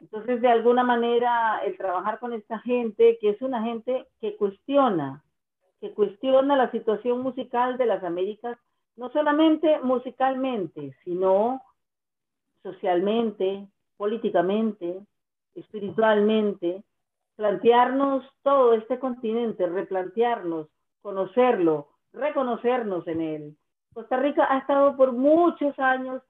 [0.00, 5.22] Entonces, de alguna manera, el trabajar con esta gente, que es una gente que cuestiona,
[5.80, 8.58] que cuestiona la situación musical de las Américas,
[8.96, 11.62] no solamente musicalmente, sino
[12.62, 13.66] socialmente,
[14.00, 14.98] políticamente,
[15.54, 16.82] espiritualmente,
[17.36, 20.68] plantearnos todo este continente, replantearnos,
[21.02, 23.56] conocerlo, reconocernos en él,
[23.92, 26.22] Costa Rica ha estado por muchos años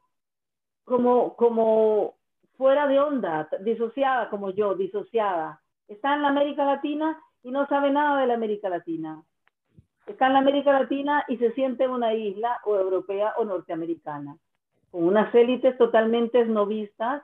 [0.82, 2.16] como, como
[2.56, 5.60] fuera de onda, disociada como yo, disociada.
[5.86, 9.22] Está en la América Latina y no sabe nada de la América Latina.
[10.08, 14.36] Está en la América Latina y se siente una isla o europea o norteamericana,
[14.90, 17.22] con unas élites totalmente esnovistas,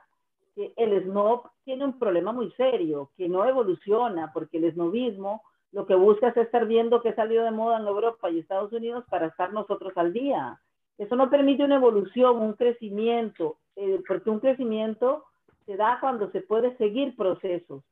[0.56, 5.86] que el snob tiene un problema muy serio, que no evoluciona, porque el esnovismo lo
[5.86, 9.26] que busca es estar viendo que salió de moda en Europa y Estados Unidos para
[9.26, 10.58] estar nosotros al día.
[10.96, 15.24] Eso no permite una evolución, un crecimiento, eh, porque un crecimiento
[15.66, 17.84] se da cuando se puede seguir procesos,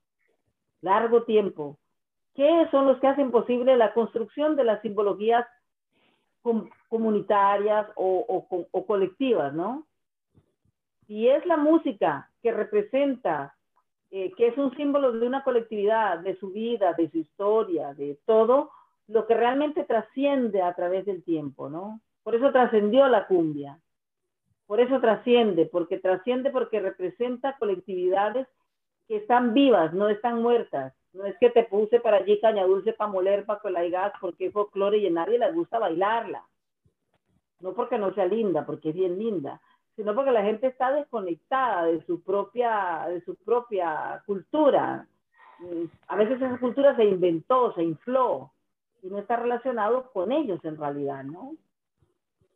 [0.80, 1.76] largo tiempo.
[2.34, 5.46] ¿Qué son los que hacen posible la construcción de las simbologías
[6.88, 9.86] comunitarias o, o colectivas, no?
[11.06, 13.56] Y es la música que representa
[14.10, 18.18] eh, que es un símbolo de una colectividad, de su vida, de su historia, de
[18.26, 18.70] todo,
[19.08, 22.02] lo que realmente trasciende a través del tiempo, ¿no?
[22.22, 23.80] Por eso trascendió la cumbia,
[24.66, 28.46] por eso trasciende, porque trasciende porque representa colectividades
[29.08, 30.92] que están vivas, no están muertas.
[31.14, 34.52] No es que te puse para allí caña dulce para moler, para gas, porque es
[34.52, 36.44] folclore y a nadie le gusta bailarla.
[37.60, 39.62] No porque no sea linda, porque es bien linda,
[39.96, 45.06] sino porque la gente está desconectada de su propia, de su propia cultura.
[45.60, 48.52] Mm, a veces esa cultura se inventó, se infló
[49.02, 51.54] y no está relacionado con ellos en realidad, ¿no?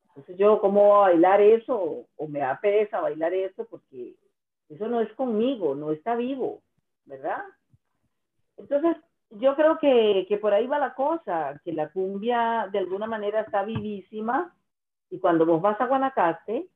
[0.09, 2.07] Entonces yo, ¿cómo voy a bailar eso?
[2.17, 4.17] O me da pereza bailar eso porque
[4.69, 6.61] eso no es conmigo, no está vivo,
[7.05, 7.45] ¿verdad?
[8.57, 8.97] Entonces,
[9.31, 13.43] yo creo que, que por ahí va la cosa, que la cumbia de alguna manera
[13.43, 14.53] está vivísima
[15.11, 16.67] y cuando vos vas a Guanacaste,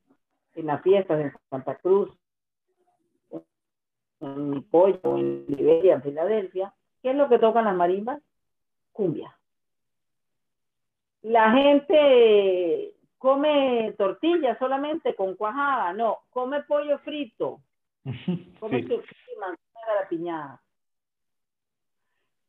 [0.55, 2.11] en las fiestas en Santa Cruz,
[4.19, 8.21] en Pollo, en Liberia, en Filadelfia, ¿qué es lo que tocan las marimbas?
[8.91, 9.37] Cumbia.
[11.23, 17.61] La gente come tortilla solamente con cuajada, no, come pollo frito,
[18.59, 18.87] come sí.
[18.87, 20.61] de la piñada.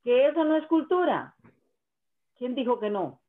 [0.03, 1.35] Que eso no es cultura.
[2.37, 3.21] ¿Quién dijo que no?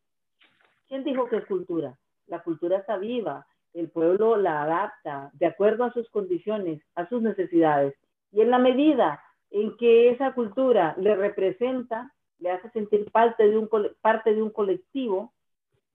[0.88, 1.98] ¿Quién dijo que es cultura?
[2.28, 7.22] La cultura está viva, el pueblo la adapta de acuerdo a sus condiciones, a sus
[7.22, 7.94] necesidades.
[8.32, 13.58] Y en la medida en que esa cultura le representa, le hace sentir parte de
[13.58, 13.70] un,
[14.02, 15.34] parte de un colectivo,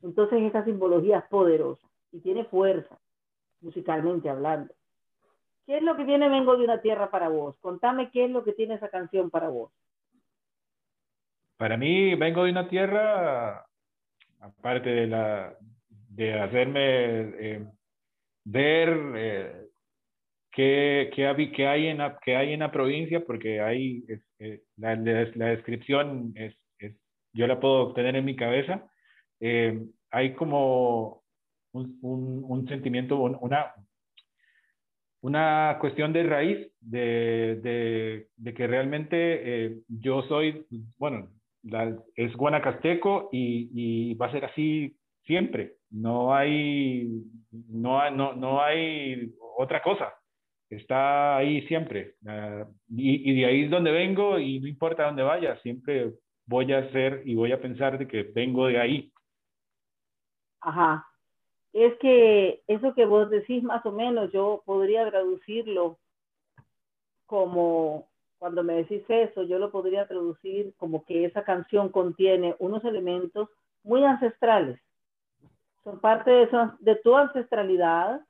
[0.02, 2.98] entonces esa simbología es poderosa y tiene fuerza,
[3.60, 4.74] musicalmente hablando.
[5.66, 7.56] ¿Qué es lo que tiene Vengo de una tierra para vos?
[7.60, 9.72] Contame qué es lo que tiene esa canción para vos.
[11.56, 13.66] para mí vengo de una tierra,
[14.40, 15.54] aparte de, la,
[16.10, 16.80] de hacerme
[17.38, 17.66] eh,
[18.44, 19.66] ver eh,
[20.50, 24.04] qué, qué, hay en la, qué hay en la provincia, porque hay,
[24.38, 26.96] eh, la, la, descripción es, es,
[27.32, 28.90] yo la puedo tener en mi cabeza,
[30.10, 31.22] hay como
[31.72, 33.72] un, un, un sentimiento, una,
[35.22, 40.66] una cuestión de raíz, de, de, de que realmente yo soy,
[40.98, 41.30] bueno,
[42.16, 45.79] es guanacasteco y, y, va a ser así siempre.
[45.90, 50.14] No hay, no, no, no hay otra cosa.
[50.68, 52.14] Está ahí siempre.
[52.22, 56.12] Uh, y, de ahí es donde vengo y no importa dónde vaya, siempre
[56.46, 59.12] voy a ser y voy a pensar de que vengo de ahí.
[60.60, 61.06] Ajá.
[61.72, 65.98] Es que eso que vos decís más o menos, yo podría traducirlo
[67.26, 72.82] como cuando me decís eso, yo lo podría traducir como que esa canción contiene unos
[72.84, 73.48] elementos
[73.84, 74.80] muy ancestrales.
[75.90, 78.20] Son parte de, eso, de tu ancestralidad,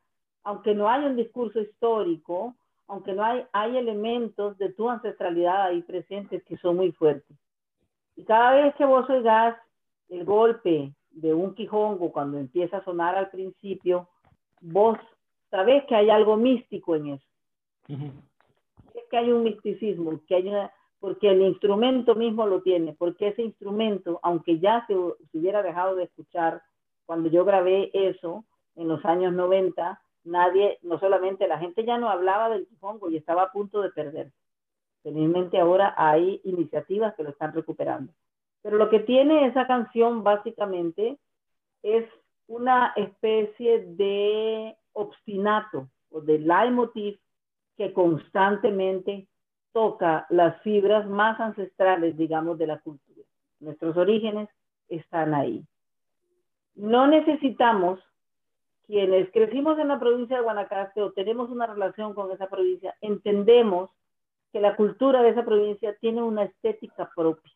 [0.44, 2.55] aunque no hay un discurso histórico,
[2.87, 7.37] aunque no hay, hay elementos de tu ancestralidad ahí presentes que son muy fuertes.
[8.16, 9.57] Y cada vez que vos oigas
[10.09, 14.09] el golpe de un quijongo cuando empieza a sonar al principio,
[14.61, 14.99] vos
[15.51, 17.27] sabés que hay algo místico en eso.
[17.88, 18.12] Uh -huh
[19.11, 23.42] que hay un misticismo, que hay una, porque el instrumento mismo lo tiene, porque ese
[23.42, 24.94] instrumento, aunque ya se,
[25.31, 26.62] se, hubiera dejado de escuchar
[27.11, 28.44] cuando yo grabé eso
[28.77, 33.16] en los años 90, nadie, no solamente la gente ya no hablaba del quifongo y
[33.16, 34.31] estaba a punto de perder.
[35.03, 38.12] Felizmente ahora hay iniciativas que lo están recuperando.
[38.62, 41.18] Pero lo que tiene esa canción básicamente
[41.83, 42.09] es
[42.46, 47.18] una especie de obstinato o de leitmotiv
[47.77, 49.27] que constantemente
[49.73, 53.27] toca las fibras más ancestrales, digamos, de la cultura.
[53.59, 54.49] Nuestros orígenes
[54.88, 55.66] están ahí.
[56.81, 58.01] No necesitamos,
[58.87, 63.90] quienes crecimos en la provincia de Guanacaste o tenemos una relación con esa provincia, entendemos
[64.51, 67.53] que la cultura de esa provincia tiene una estética propia.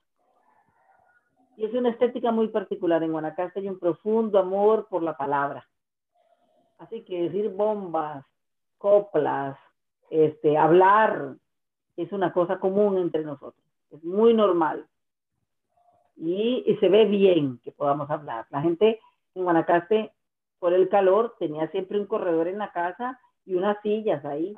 [1.56, 3.02] Y es una estética muy particular.
[3.02, 5.66] En Guanacaste hay un profundo amor por la palabra.
[6.76, 8.26] Así que decir bombas,
[8.76, 9.56] coplas,
[10.10, 11.34] este, hablar
[11.96, 14.86] es una cosa común entre nosotros, es muy normal.
[16.14, 18.46] Y, y, se ve bien que podamos hablar.
[18.50, 19.00] La gente
[19.34, 20.12] en Guanacaste,
[20.58, 24.54] por el calor, tenía siempre un corredor en la casa y unas sillas ahí.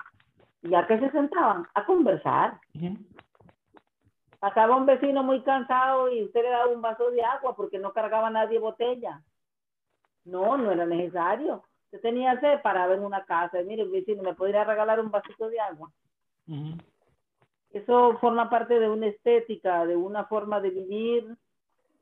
[0.62, 2.60] Y ya que se sentaban a conversar.
[2.74, 3.06] Uh -huh.
[4.38, 7.92] Pasaba un vecino muy cansado y usted le daba un vaso de agua porque no
[7.92, 9.22] cargaba nadie botella.
[10.24, 11.64] No, no era necesario.
[11.90, 15.48] Yo tenía sed, paraba en una casa y mire, vecino, ¿me podría regalar un vasito
[15.48, 15.90] de agua?
[16.46, 16.84] Uh -huh.
[17.70, 21.36] Eso forma parte de una estética, de una forma de vivir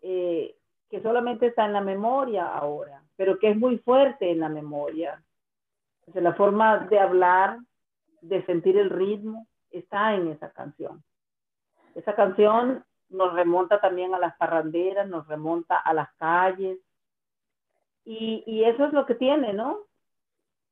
[0.02, 0.54] eh,
[0.94, 5.20] que solamente está en la memoria ahora, pero que es muy fuerte en la memoria.
[6.06, 7.58] O sea, la forma de hablar,
[8.20, 11.02] de sentir el ritmo, está en esa canción.
[11.96, 16.78] Esa canción nos remonta también a las parranderas, nos remonta a las calles,
[18.04, 19.80] y, y, eso es lo que tiene, ¿no?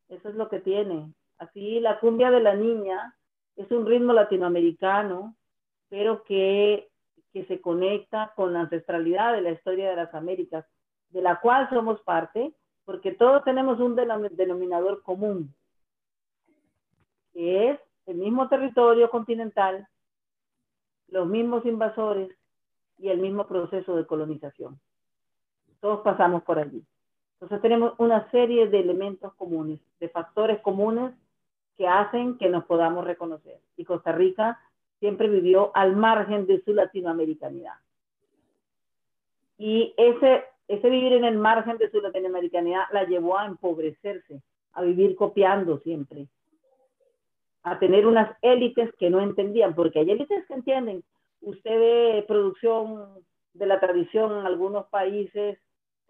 [0.09, 1.13] Eso es lo que tiene.
[1.39, 3.17] Así la cumbia de la niña
[3.57, 5.35] es un ritmo latinoamericano,
[5.89, 6.92] pero que,
[7.33, 10.67] que se conecta con la ancestralidad de la historia de las Américas,
[11.11, 15.55] de la cual somos parte, porque todos tenemos un denominador común,
[17.33, 19.89] que es el mismo territorio continental,
[21.09, 22.31] los mismos invasores
[22.99, 24.81] y el mismo proceso de colonización.
[25.81, 26.85] Todos pasamos por allí.
[27.35, 31.13] Entonces tenemos una serie de elementos comunes, de factores comunes
[31.77, 33.59] que hacen que nos podamos reconocer.
[33.77, 34.61] Y Costa Rica
[35.03, 37.75] siempre vivió al margen de su latinoamericanidad.
[39.59, 44.41] Y ese, ese vivir en el margen de su latinoamericanidad la llevó a empobrecerse,
[44.75, 46.29] a vivir copiando siempre,
[47.65, 51.03] a tener unas élites que no entendían, porque hay élites que entienden.
[51.41, 53.25] Usted ve producción
[53.55, 55.59] de la tradición en algunos países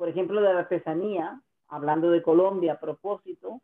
[0.02, 3.60] por ejemplo, de la artesanía, hablando de Colombia a propósito,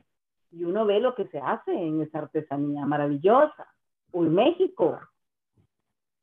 [0.53, 3.67] y uno ve lo que se hace en esa artesanía maravillosa,
[4.13, 5.01] o en México.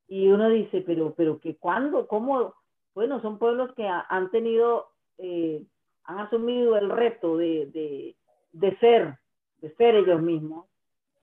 [0.08, 2.54] Y uno dice, pero, pero que cuándo, cómo,
[2.94, 5.64] bueno, son pueblos que ha, han tenido, eh,
[6.04, 8.16] han asumido el reto de, de,
[8.52, 9.18] de ser,
[9.62, 10.68] de ser ellos mismos,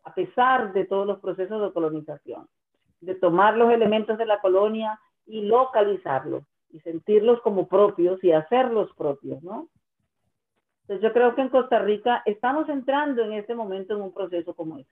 [0.05, 2.49] a pesar de todos los procesos de colonización,
[3.01, 8.93] de tomar los elementos de la colonia y localizarlos y sentirlos como propios y hacerlos
[8.95, 9.69] propios, ¿no?
[10.83, 14.55] Entonces yo creo que en Costa Rica estamos entrando en este momento en un proceso
[14.55, 14.91] como ese.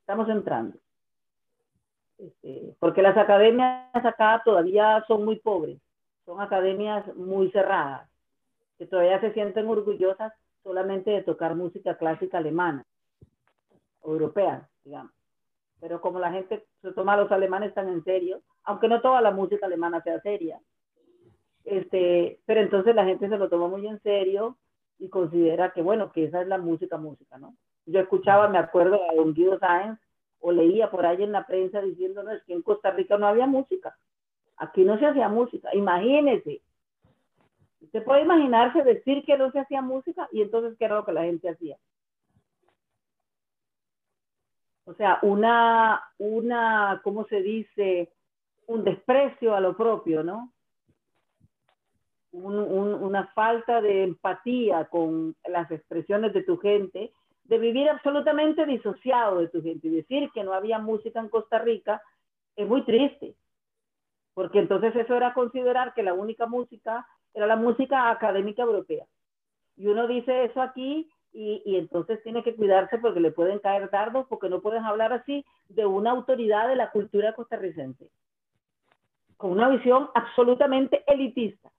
[0.00, 0.78] Estamos entrando.
[2.18, 5.78] Este, porque las academias acá todavía son muy pobres,
[6.24, 8.10] son academias muy cerradas,
[8.76, 10.32] que todavía se sienten orgullosas
[10.64, 12.84] solamente de tocar música clásica alemana,
[14.04, 15.12] europea, digamos.
[15.80, 19.20] Pero como la gente se toma a los alemanes tan en serio, aunque no toda
[19.20, 20.60] la música alemana sea seria,
[21.64, 24.56] este, pero entonces la gente se lo toma muy en serio
[24.98, 27.54] y considera que, bueno, que esa es la música, música, ¿no?
[27.86, 30.00] Yo escuchaba, me acuerdo, a don Guido Sáenz,
[30.40, 33.96] o leía por ahí en la prensa diciéndonos que en Costa Rica no había música.
[34.56, 35.74] Aquí no se hacía música.
[35.74, 36.62] Imagínese.
[37.80, 41.12] Usted puede imaginarse decir que no se hacía música y entonces qué era lo que
[41.12, 41.76] la gente hacía.
[44.84, 48.12] O sea, una, una, ¿cómo se dice?
[48.66, 50.52] Un desprecio a lo propio, ¿no?
[52.30, 57.10] una falta de empatía con las expresiones de tu gente,
[57.48, 61.58] de vivir absolutamente disociado de tu gente y decir que no había música en Costa
[61.58, 62.00] Rica
[62.56, 63.34] es muy triste,
[64.34, 69.06] porque entonces eso era considerar que la única música era la música académica europea.
[69.76, 74.26] Y uno dice eso aquí y, entonces tiene que cuidarse porque le pueden caer dardos,
[74.28, 78.10] porque no puedes hablar así de una autoridad de la cultura costarricense,
[79.36, 81.70] con una visión absolutamente elitista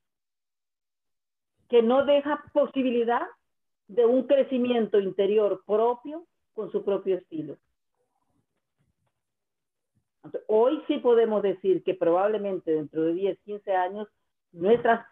[1.67, 3.27] que no deja posibilidad
[3.89, 7.57] de un crecimiento interior propio con su propio estilo.
[10.47, 14.07] Hoy sí podemos decir que probablemente dentro de 10, 15 años
[14.51, 15.05] nuestras,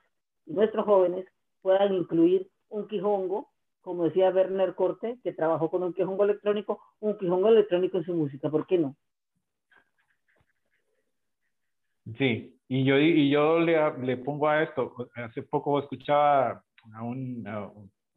[0.46, 1.26] nuestros jóvenes
[1.62, 3.50] puedan incluir un quijongo,
[3.82, 8.14] como decía Werner Corte, que trabajó con un quijongo electrónico, un quijongo electrónico en su
[8.14, 8.50] música.
[8.50, 8.96] ¿Por qué no?
[12.18, 16.64] Sí, y yo, y yo le, le pongo a esto, hace poco escuchaba
[16.94, 17.44] a, un,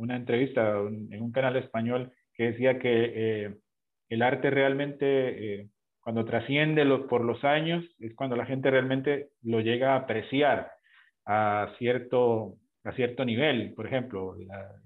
[0.01, 3.55] una entrevista en un canal español que decía que eh,
[4.09, 5.69] el arte realmente, eh,
[6.01, 10.73] cuando trasciende por los años, es cuando la gente realmente lo llega a apreciar
[11.27, 13.75] a cierto, a cierto nivel.
[13.75, 14.37] Por ejemplo,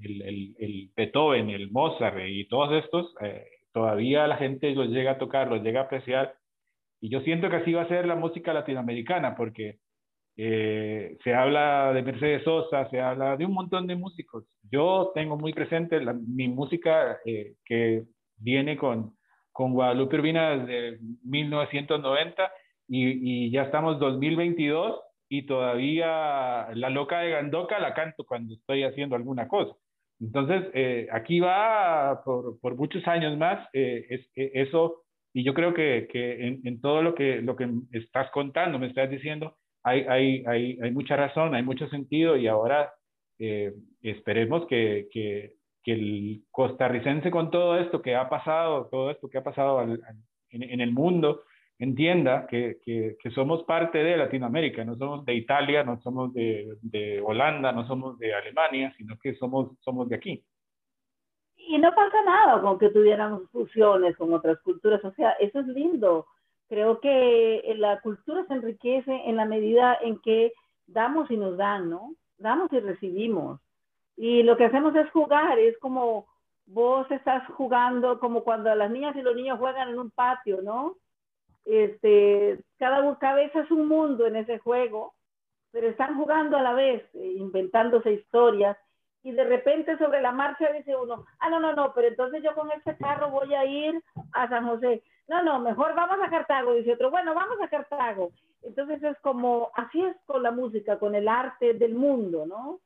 [0.00, 5.12] el, el, el, Beethoven, el Mozart y todos estos, eh, todavía la gente los llega
[5.12, 6.34] a tocar, los llega a apreciar
[7.00, 9.78] y yo siento que así va a ser la música latinoamericana, porque
[10.36, 14.44] eh, se habla de Mercedes Sosa, se habla de un montón de músicos.
[14.70, 18.04] Yo tengo muy presente mi música eh, que
[18.36, 19.14] viene con,
[19.52, 22.52] con Guadalupe Urbina desde 1990
[22.88, 29.14] y, ya estamos 2022 y todavía la loca de Gandoca la canto cuando estoy haciendo
[29.16, 29.74] alguna cosa.
[30.20, 36.08] Entonces, eh, aquí va por, por, muchos años más es, eso y yo creo que,
[36.10, 40.44] que en, en, todo lo que, lo que estás contando, me estás diciendo, hay, hay,
[40.46, 42.92] hay, hay mucha razón, hay mucho sentido y ahora
[43.38, 43.72] eh,
[44.02, 49.38] esperemos que, que, que, el costarricense con todo esto que ha pasado, todo esto que
[49.38, 50.00] ha pasado al,
[50.50, 51.42] en, en, el mundo,
[51.78, 57.20] entienda que, que, somos parte de Latinoamérica, no somos de Italia, no somos de, de
[57.20, 60.44] Holanda, no somos de Alemania, sino que somos, somos de aquí
[61.66, 65.66] y no pasa nada con que tuviéramos fusiones con otras culturas, o sea, eso es
[65.68, 66.26] lindo.
[66.68, 70.52] Creo que la cultura se enriquece en la medida en que
[70.86, 72.14] damos y nos dan, ¿no?
[72.38, 73.60] Damos y recibimos.
[74.16, 76.26] Y lo que hacemos es jugar, es como
[76.66, 80.96] vos estás jugando como cuando las niñas y los niños juegan en un patio, ¿no?
[81.64, 85.14] Este, cada cabeza es un mundo en ese juego,
[85.70, 88.76] pero están jugando a la vez, eh, inventándose historias
[89.22, 92.54] y de repente sobre la marcha dice uno, ah, no, no, no, pero entonces yo
[92.54, 94.00] con este carro voy a ir
[94.32, 95.02] a San José.
[95.28, 98.30] No, no, mejor vamos a Cartago, dice otro, bueno, vamos a Cartago.
[98.62, 102.80] Entonces es como, así es con la música, con el arte del mundo, ¿no?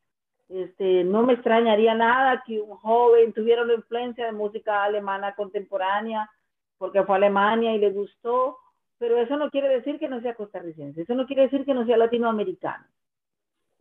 [0.48, 6.30] Este, no me extrañaría nada que un joven tuviera una influencia de música alemana contemporánea,
[6.78, 8.56] porque fue a Alemania y le gustó,
[8.98, 11.84] pero eso no quiere decir que no sea costarricense, eso no quiere decir que no
[11.84, 12.86] sea latinoamericano.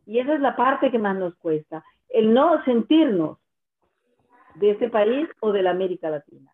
[0.05, 3.37] Y esa es la parte que más nos cuesta el no sentirnos
[4.55, 6.51] de este país o de la América Latina.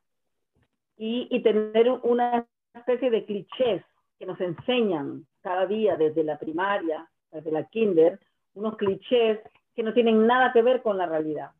[0.97, 3.83] Y, y, tener una especie de clichés
[4.19, 8.19] que nos enseñan cada día desde la primaria, desde la kinder,
[8.53, 9.39] unos clichés
[9.75, 11.51] que no tienen nada que ver con la realidad.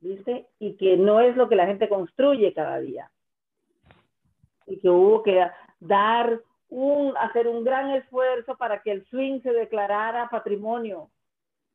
[0.00, 0.46] ¿Viste?
[0.58, 3.10] Y que no es lo que la gente construye cada día.
[4.66, 5.46] Y que hubo que
[5.80, 11.10] dar un, hacer un gran esfuerzo para que el swing se declarara patrimonio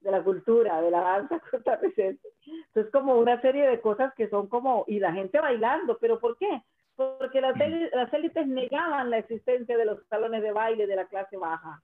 [0.01, 2.27] de la cultura, de la danza costarricense.
[2.67, 6.37] Entonces, como una serie de cosas que son como, y la gente bailando, pero ¿por
[6.37, 6.63] qué?
[6.95, 7.55] Porque las,
[7.93, 11.81] las élites negaban la existencia de los salones de baile de la clase baja.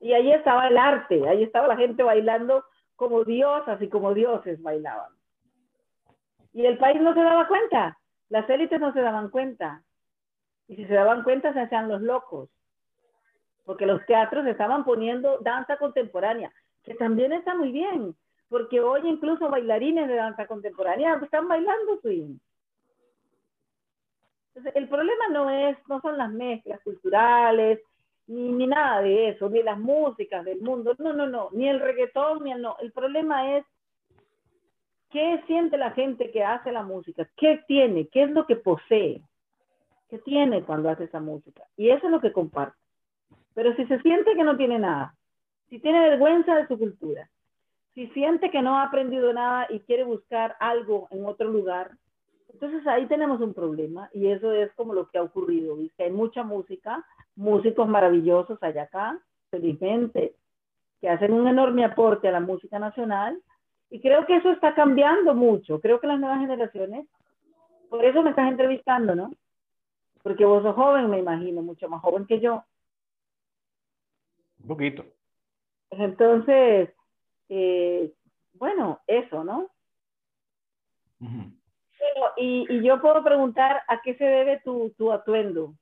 [0.00, 2.64] Y ahí estaba el arte, ahí estaba la gente bailando
[2.96, 5.12] como diosas y como dioses bailaban.
[6.52, 9.82] Y el país no se daba cuenta, las élites no se daban cuenta.
[10.68, 12.50] Y si se daban cuenta, se hacían los locos.
[13.66, 16.50] Porque los teatros estaban poniendo danza contemporánea,
[16.82, 18.16] que también está muy bien.
[18.48, 22.38] Porque hoy incluso bailarines de danza contemporánea están bailando swing.
[24.54, 27.80] Entonces, el problema no es, no son las mezclas culturales,
[28.26, 31.80] ni, ni nada de eso, ni las músicas del mundo, no, no, no, ni el
[31.80, 32.76] reggaetón, ni el no.
[32.80, 33.66] El problema es
[35.10, 39.22] qué siente la gente que hace la música, qué tiene, qué es lo que posee,
[40.08, 41.64] qué tiene cuando hace esa música.
[41.76, 42.76] Y eso es lo que comparte.
[43.56, 45.14] Pero si se siente que no tiene nada,
[45.70, 47.30] si tiene vergüenza de su cultura,
[47.94, 51.92] si siente que no ha aprendido nada y quiere buscar algo en otro lugar,
[52.52, 55.74] entonces ahí tenemos un problema y eso es como lo que ha ocurrido.
[55.74, 56.04] ¿viste?
[56.04, 57.02] Hay mucha música,
[57.34, 59.18] músicos maravillosos allá acá,
[59.50, 60.34] felizmente,
[61.00, 63.40] que hacen un enorme aporte a la música nacional
[63.88, 65.80] y creo que eso está cambiando mucho.
[65.80, 67.06] Creo que las nuevas generaciones,
[67.88, 69.30] por eso me estás entrevistando, ¿no?
[70.22, 72.62] Porque vos sos joven, me imagino, mucho más joven que yo.
[74.66, 75.04] Un poquito.
[75.90, 76.90] Entonces,
[77.48, 78.12] eh,
[78.54, 79.70] bueno, eso, ¿no?
[82.36, 85.74] y, y, yo puedo preguntar a qué se debe tu, tu atuendo.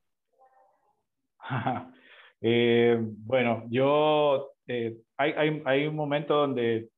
[2.43, 6.91] eh, bueno, yo eh, hay, hay, hay, un momento donde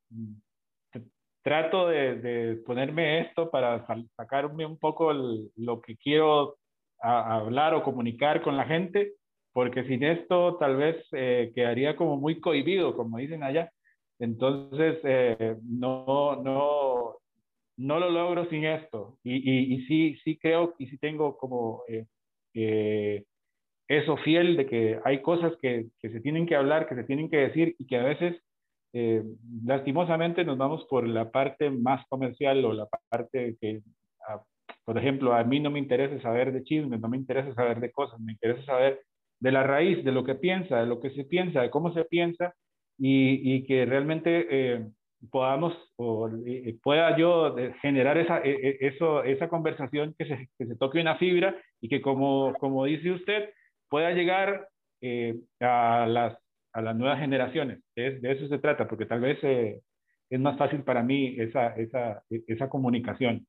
[1.43, 6.57] trato de, de, ponerme esto para sacarme un poco lo que quiero
[6.99, 9.13] hablar o comunicar con la gente,
[9.57, 13.73] porque sin esto tal vez eh, quedaría como muy cohibido, como dicen allá.
[14.19, 17.15] Entonces, eh, no, no,
[17.79, 19.17] no lo logro sin esto.
[19.25, 22.05] Y, y, y sí, sí creo y sí tengo como eh,
[22.53, 23.25] eh,
[23.89, 27.31] eso fiel de que hay cosas que, que, se tienen que hablar, que se tienen
[27.31, 28.37] que decir y que a veces
[28.93, 29.23] eh,
[29.65, 33.81] lastimosamente nos vamos por la parte más comercial o la parte que,
[34.29, 34.39] a,
[34.85, 37.91] por ejemplo, a mí no me interesa saber de chismes, no me interesa saber de
[37.91, 39.01] cosas, me interesa saber
[39.41, 42.05] de la raíz, de lo que piensa, de lo que se piensa, de cómo se
[42.05, 42.55] piensa
[42.99, 44.87] y, y que realmente eh,
[45.31, 50.67] podamos o eh, pueda yo generar esa, e, e, eso, esa conversación que se, que
[50.67, 53.51] se, toque una fibra y que como, como dice usted,
[53.89, 54.69] pueda llegar
[55.01, 56.39] eh, a, las,
[56.73, 57.81] a las nuevas generaciones.
[57.95, 59.83] Es, de eso se trata, porque tal vez eh,
[60.31, 63.47] es más fácil para mí esa, esa, esa comunicación.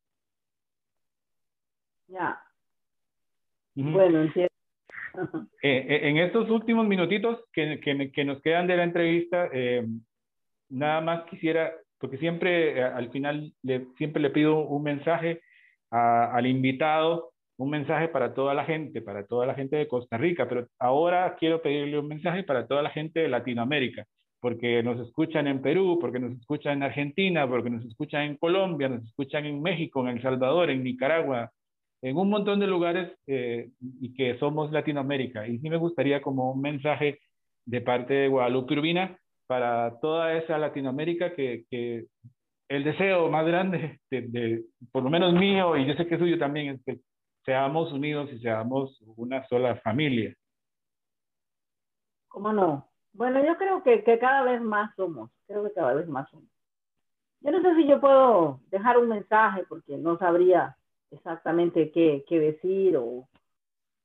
[2.07, 2.41] Ya.
[3.75, 4.56] Bueno, entiendo.
[5.61, 9.49] En estos últimos minutitos que, que, que, nos quedan de la entrevista,
[10.69, 15.41] nada más quisiera, porque siempre eh, al final le, siempre le pido un mensaje
[15.91, 20.17] a, al invitado, un mensaje para toda la gente, para toda la gente de Costa
[20.17, 24.05] Rica, pero ahora quiero pedirle un mensaje para toda la gente de Latinoamérica,
[24.39, 28.89] porque nos escuchan en Perú, porque nos escuchan en Argentina, porque nos escuchan en Colombia,
[28.89, 31.51] nos escuchan en México, en El Salvador, en Nicaragua,
[32.01, 33.71] en un montón de lugares eh,
[34.01, 35.47] y que somos Latinoamérica.
[35.47, 37.19] Y sí me gustaría como un mensaje
[37.65, 39.17] de parte de Guadalupe Urbina
[39.47, 42.05] para toda esa Latinoamérica que, que
[42.69, 46.75] el deseo más grande, de, por lo menos mío, y yo sé que suyo también,
[46.75, 46.99] es que
[47.45, 50.33] seamos unidos y seamos una sola familia.
[52.27, 52.89] ¿Cómo no?
[53.13, 56.49] Bueno, yo creo que, que cada vez más somos, creo que cada vez más somos.
[57.39, 60.75] Yo no sé si yo puedo dejar un mensaje porque no sabría
[61.11, 63.27] exactamente qué, qué decir, o,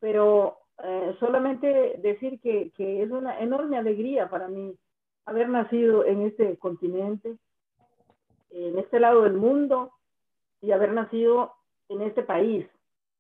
[0.00, 4.76] pero eh, solamente decir que, que es una enorme alegría para mí
[5.24, 7.36] haber nacido en este continente,
[8.50, 9.92] en este lado del mundo
[10.61, 11.55] y haber nacido
[11.88, 12.66] en este país.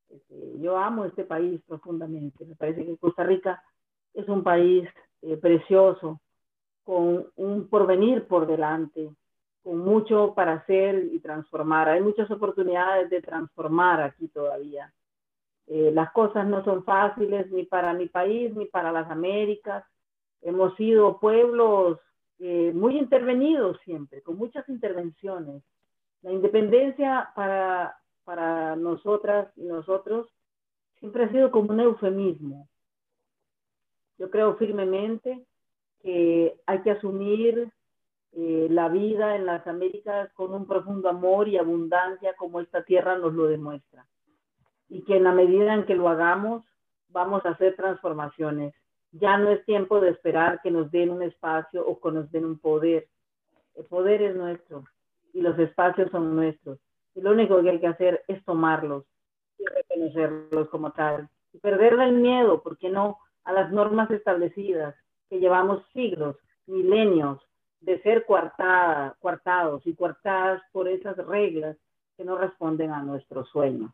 [0.08, 2.44] Este, yo amo este país profundamente.
[2.44, 3.62] Me parece que Costa Rica
[4.14, 4.88] es un país
[5.22, 6.20] eh, precioso,
[6.84, 9.10] con un porvenir por delante,
[9.62, 11.88] con mucho para hacer y transformar.
[11.88, 14.92] Hay muchas oportunidades de transformar aquí todavía.
[15.66, 19.84] Eh, las cosas no son fáciles ni para mi país ni para las Américas
[20.42, 21.98] hemos sido pueblos
[22.38, 25.62] eh, muy intervenidos siempre, con muchas intervenciones.
[26.22, 30.28] La independencia para, para nosotras y nosotros
[30.98, 32.68] siempre ha sido como un eufemismo.
[34.18, 35.44] Yo creo firmemente
[36.00, 37.72] que hay que asumir
[38.32, 43.18] eh, la vida en las Américas con un profundo amor y abundancia como esta tierra
[43.18, 44.06] nos lo demuestra.
[44.88, 46.64] Y que en la medida en que lo hagamos,
[47.08, 48.74] vamos a hacer transformaciones
[49.12, 52.46] ya no es tiempo de esperar que nos den un espacio o que nos den
[52.46, 53.08] un poder.
[53.74, 54.84] El poder es nuestro
[55.32, 56.78] y los espacios son nuestros.
[57.14, 59.04] Y lo único que hay que hacer es tomarlos
[59.58, 61.28] y reconocerlos como tal.
[61.52, 64.94] Y perderle el miedo, ¿por qué no?, a las normas establecidas
[65.28, 67.40] que llevamos siglos, milenios,
[67.82, 71.76] de ser coartada, coartados y coartadas por esas reglas
[72.16, 73.90] que no responden a nuestros sueños.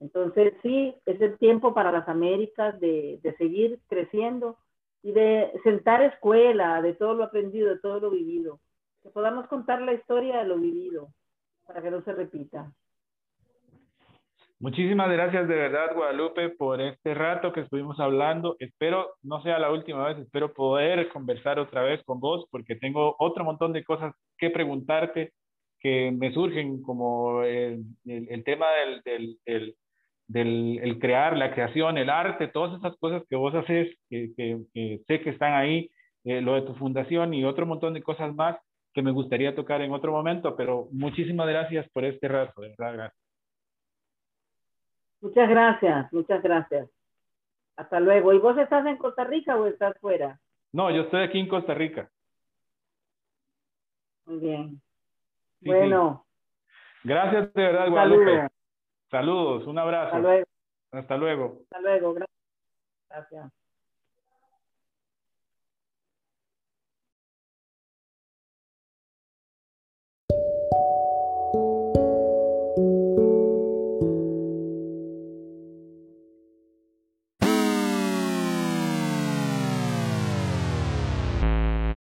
[0.00, 4.56] Entonces, sí, es el tiempo para las Américas de, de seguir creciendo
[5.02, 8.60] y de sentar escuela, de todo lo aprendido, de todo lo vivido.
[9.02, 11.08] Que podamos contar la historia de lo vivido
[11.66, 12.72] para que no se repita.
[14.60, 18.56] Muchísimas gracias de verdad, Guadalupe, por este rato que estuvimos hablando.
[18.60, 23.16] Espero, no sea la última vez, espero poder conversar otra vez con vos porque tengo
[23.18, 25.32] otro montón de cosas que preguntarte
[25.80, 29.76] que me surgen, como el, el, tema del, del, del,
[30.28, 35.00] del el crear, la creación, el arte, todas esas cosas que vos haces, que, que,
[35.06, 35.90] sé que están ahí,
[36.24, 38.56] eh, lo de tu fundación y otro montón de cosas más
[38.94, 42.94] que me gustaría tocar en otro momento, pero muchísimas gracias por este rato, de verdad,
[42.94, 43.23] gracias.
[45.24, 46.90] Muchas gracias, muchas gracias.
[47.76, 48.34] Hasta luego.
[48.34, 50.38] ¿Y vos estás en Costa Rica o estás fuera?
[50.70, 52.10] No, yo estoy aquí en Costa Rica.
[54.26, 54.82] Muy bien.
[55.62, 56.26] bueno.
[57.04, 58.48] Gracias de verdad, Guadalupe.
[59.10, 60.14] Saludos, un abrazo.
[60.14, 60.46] Hasta luego.
[60.92, 61.58] Hasta luego.
[61.62, 62.14] Hasta luego,
[63.08, 63.63] gracias.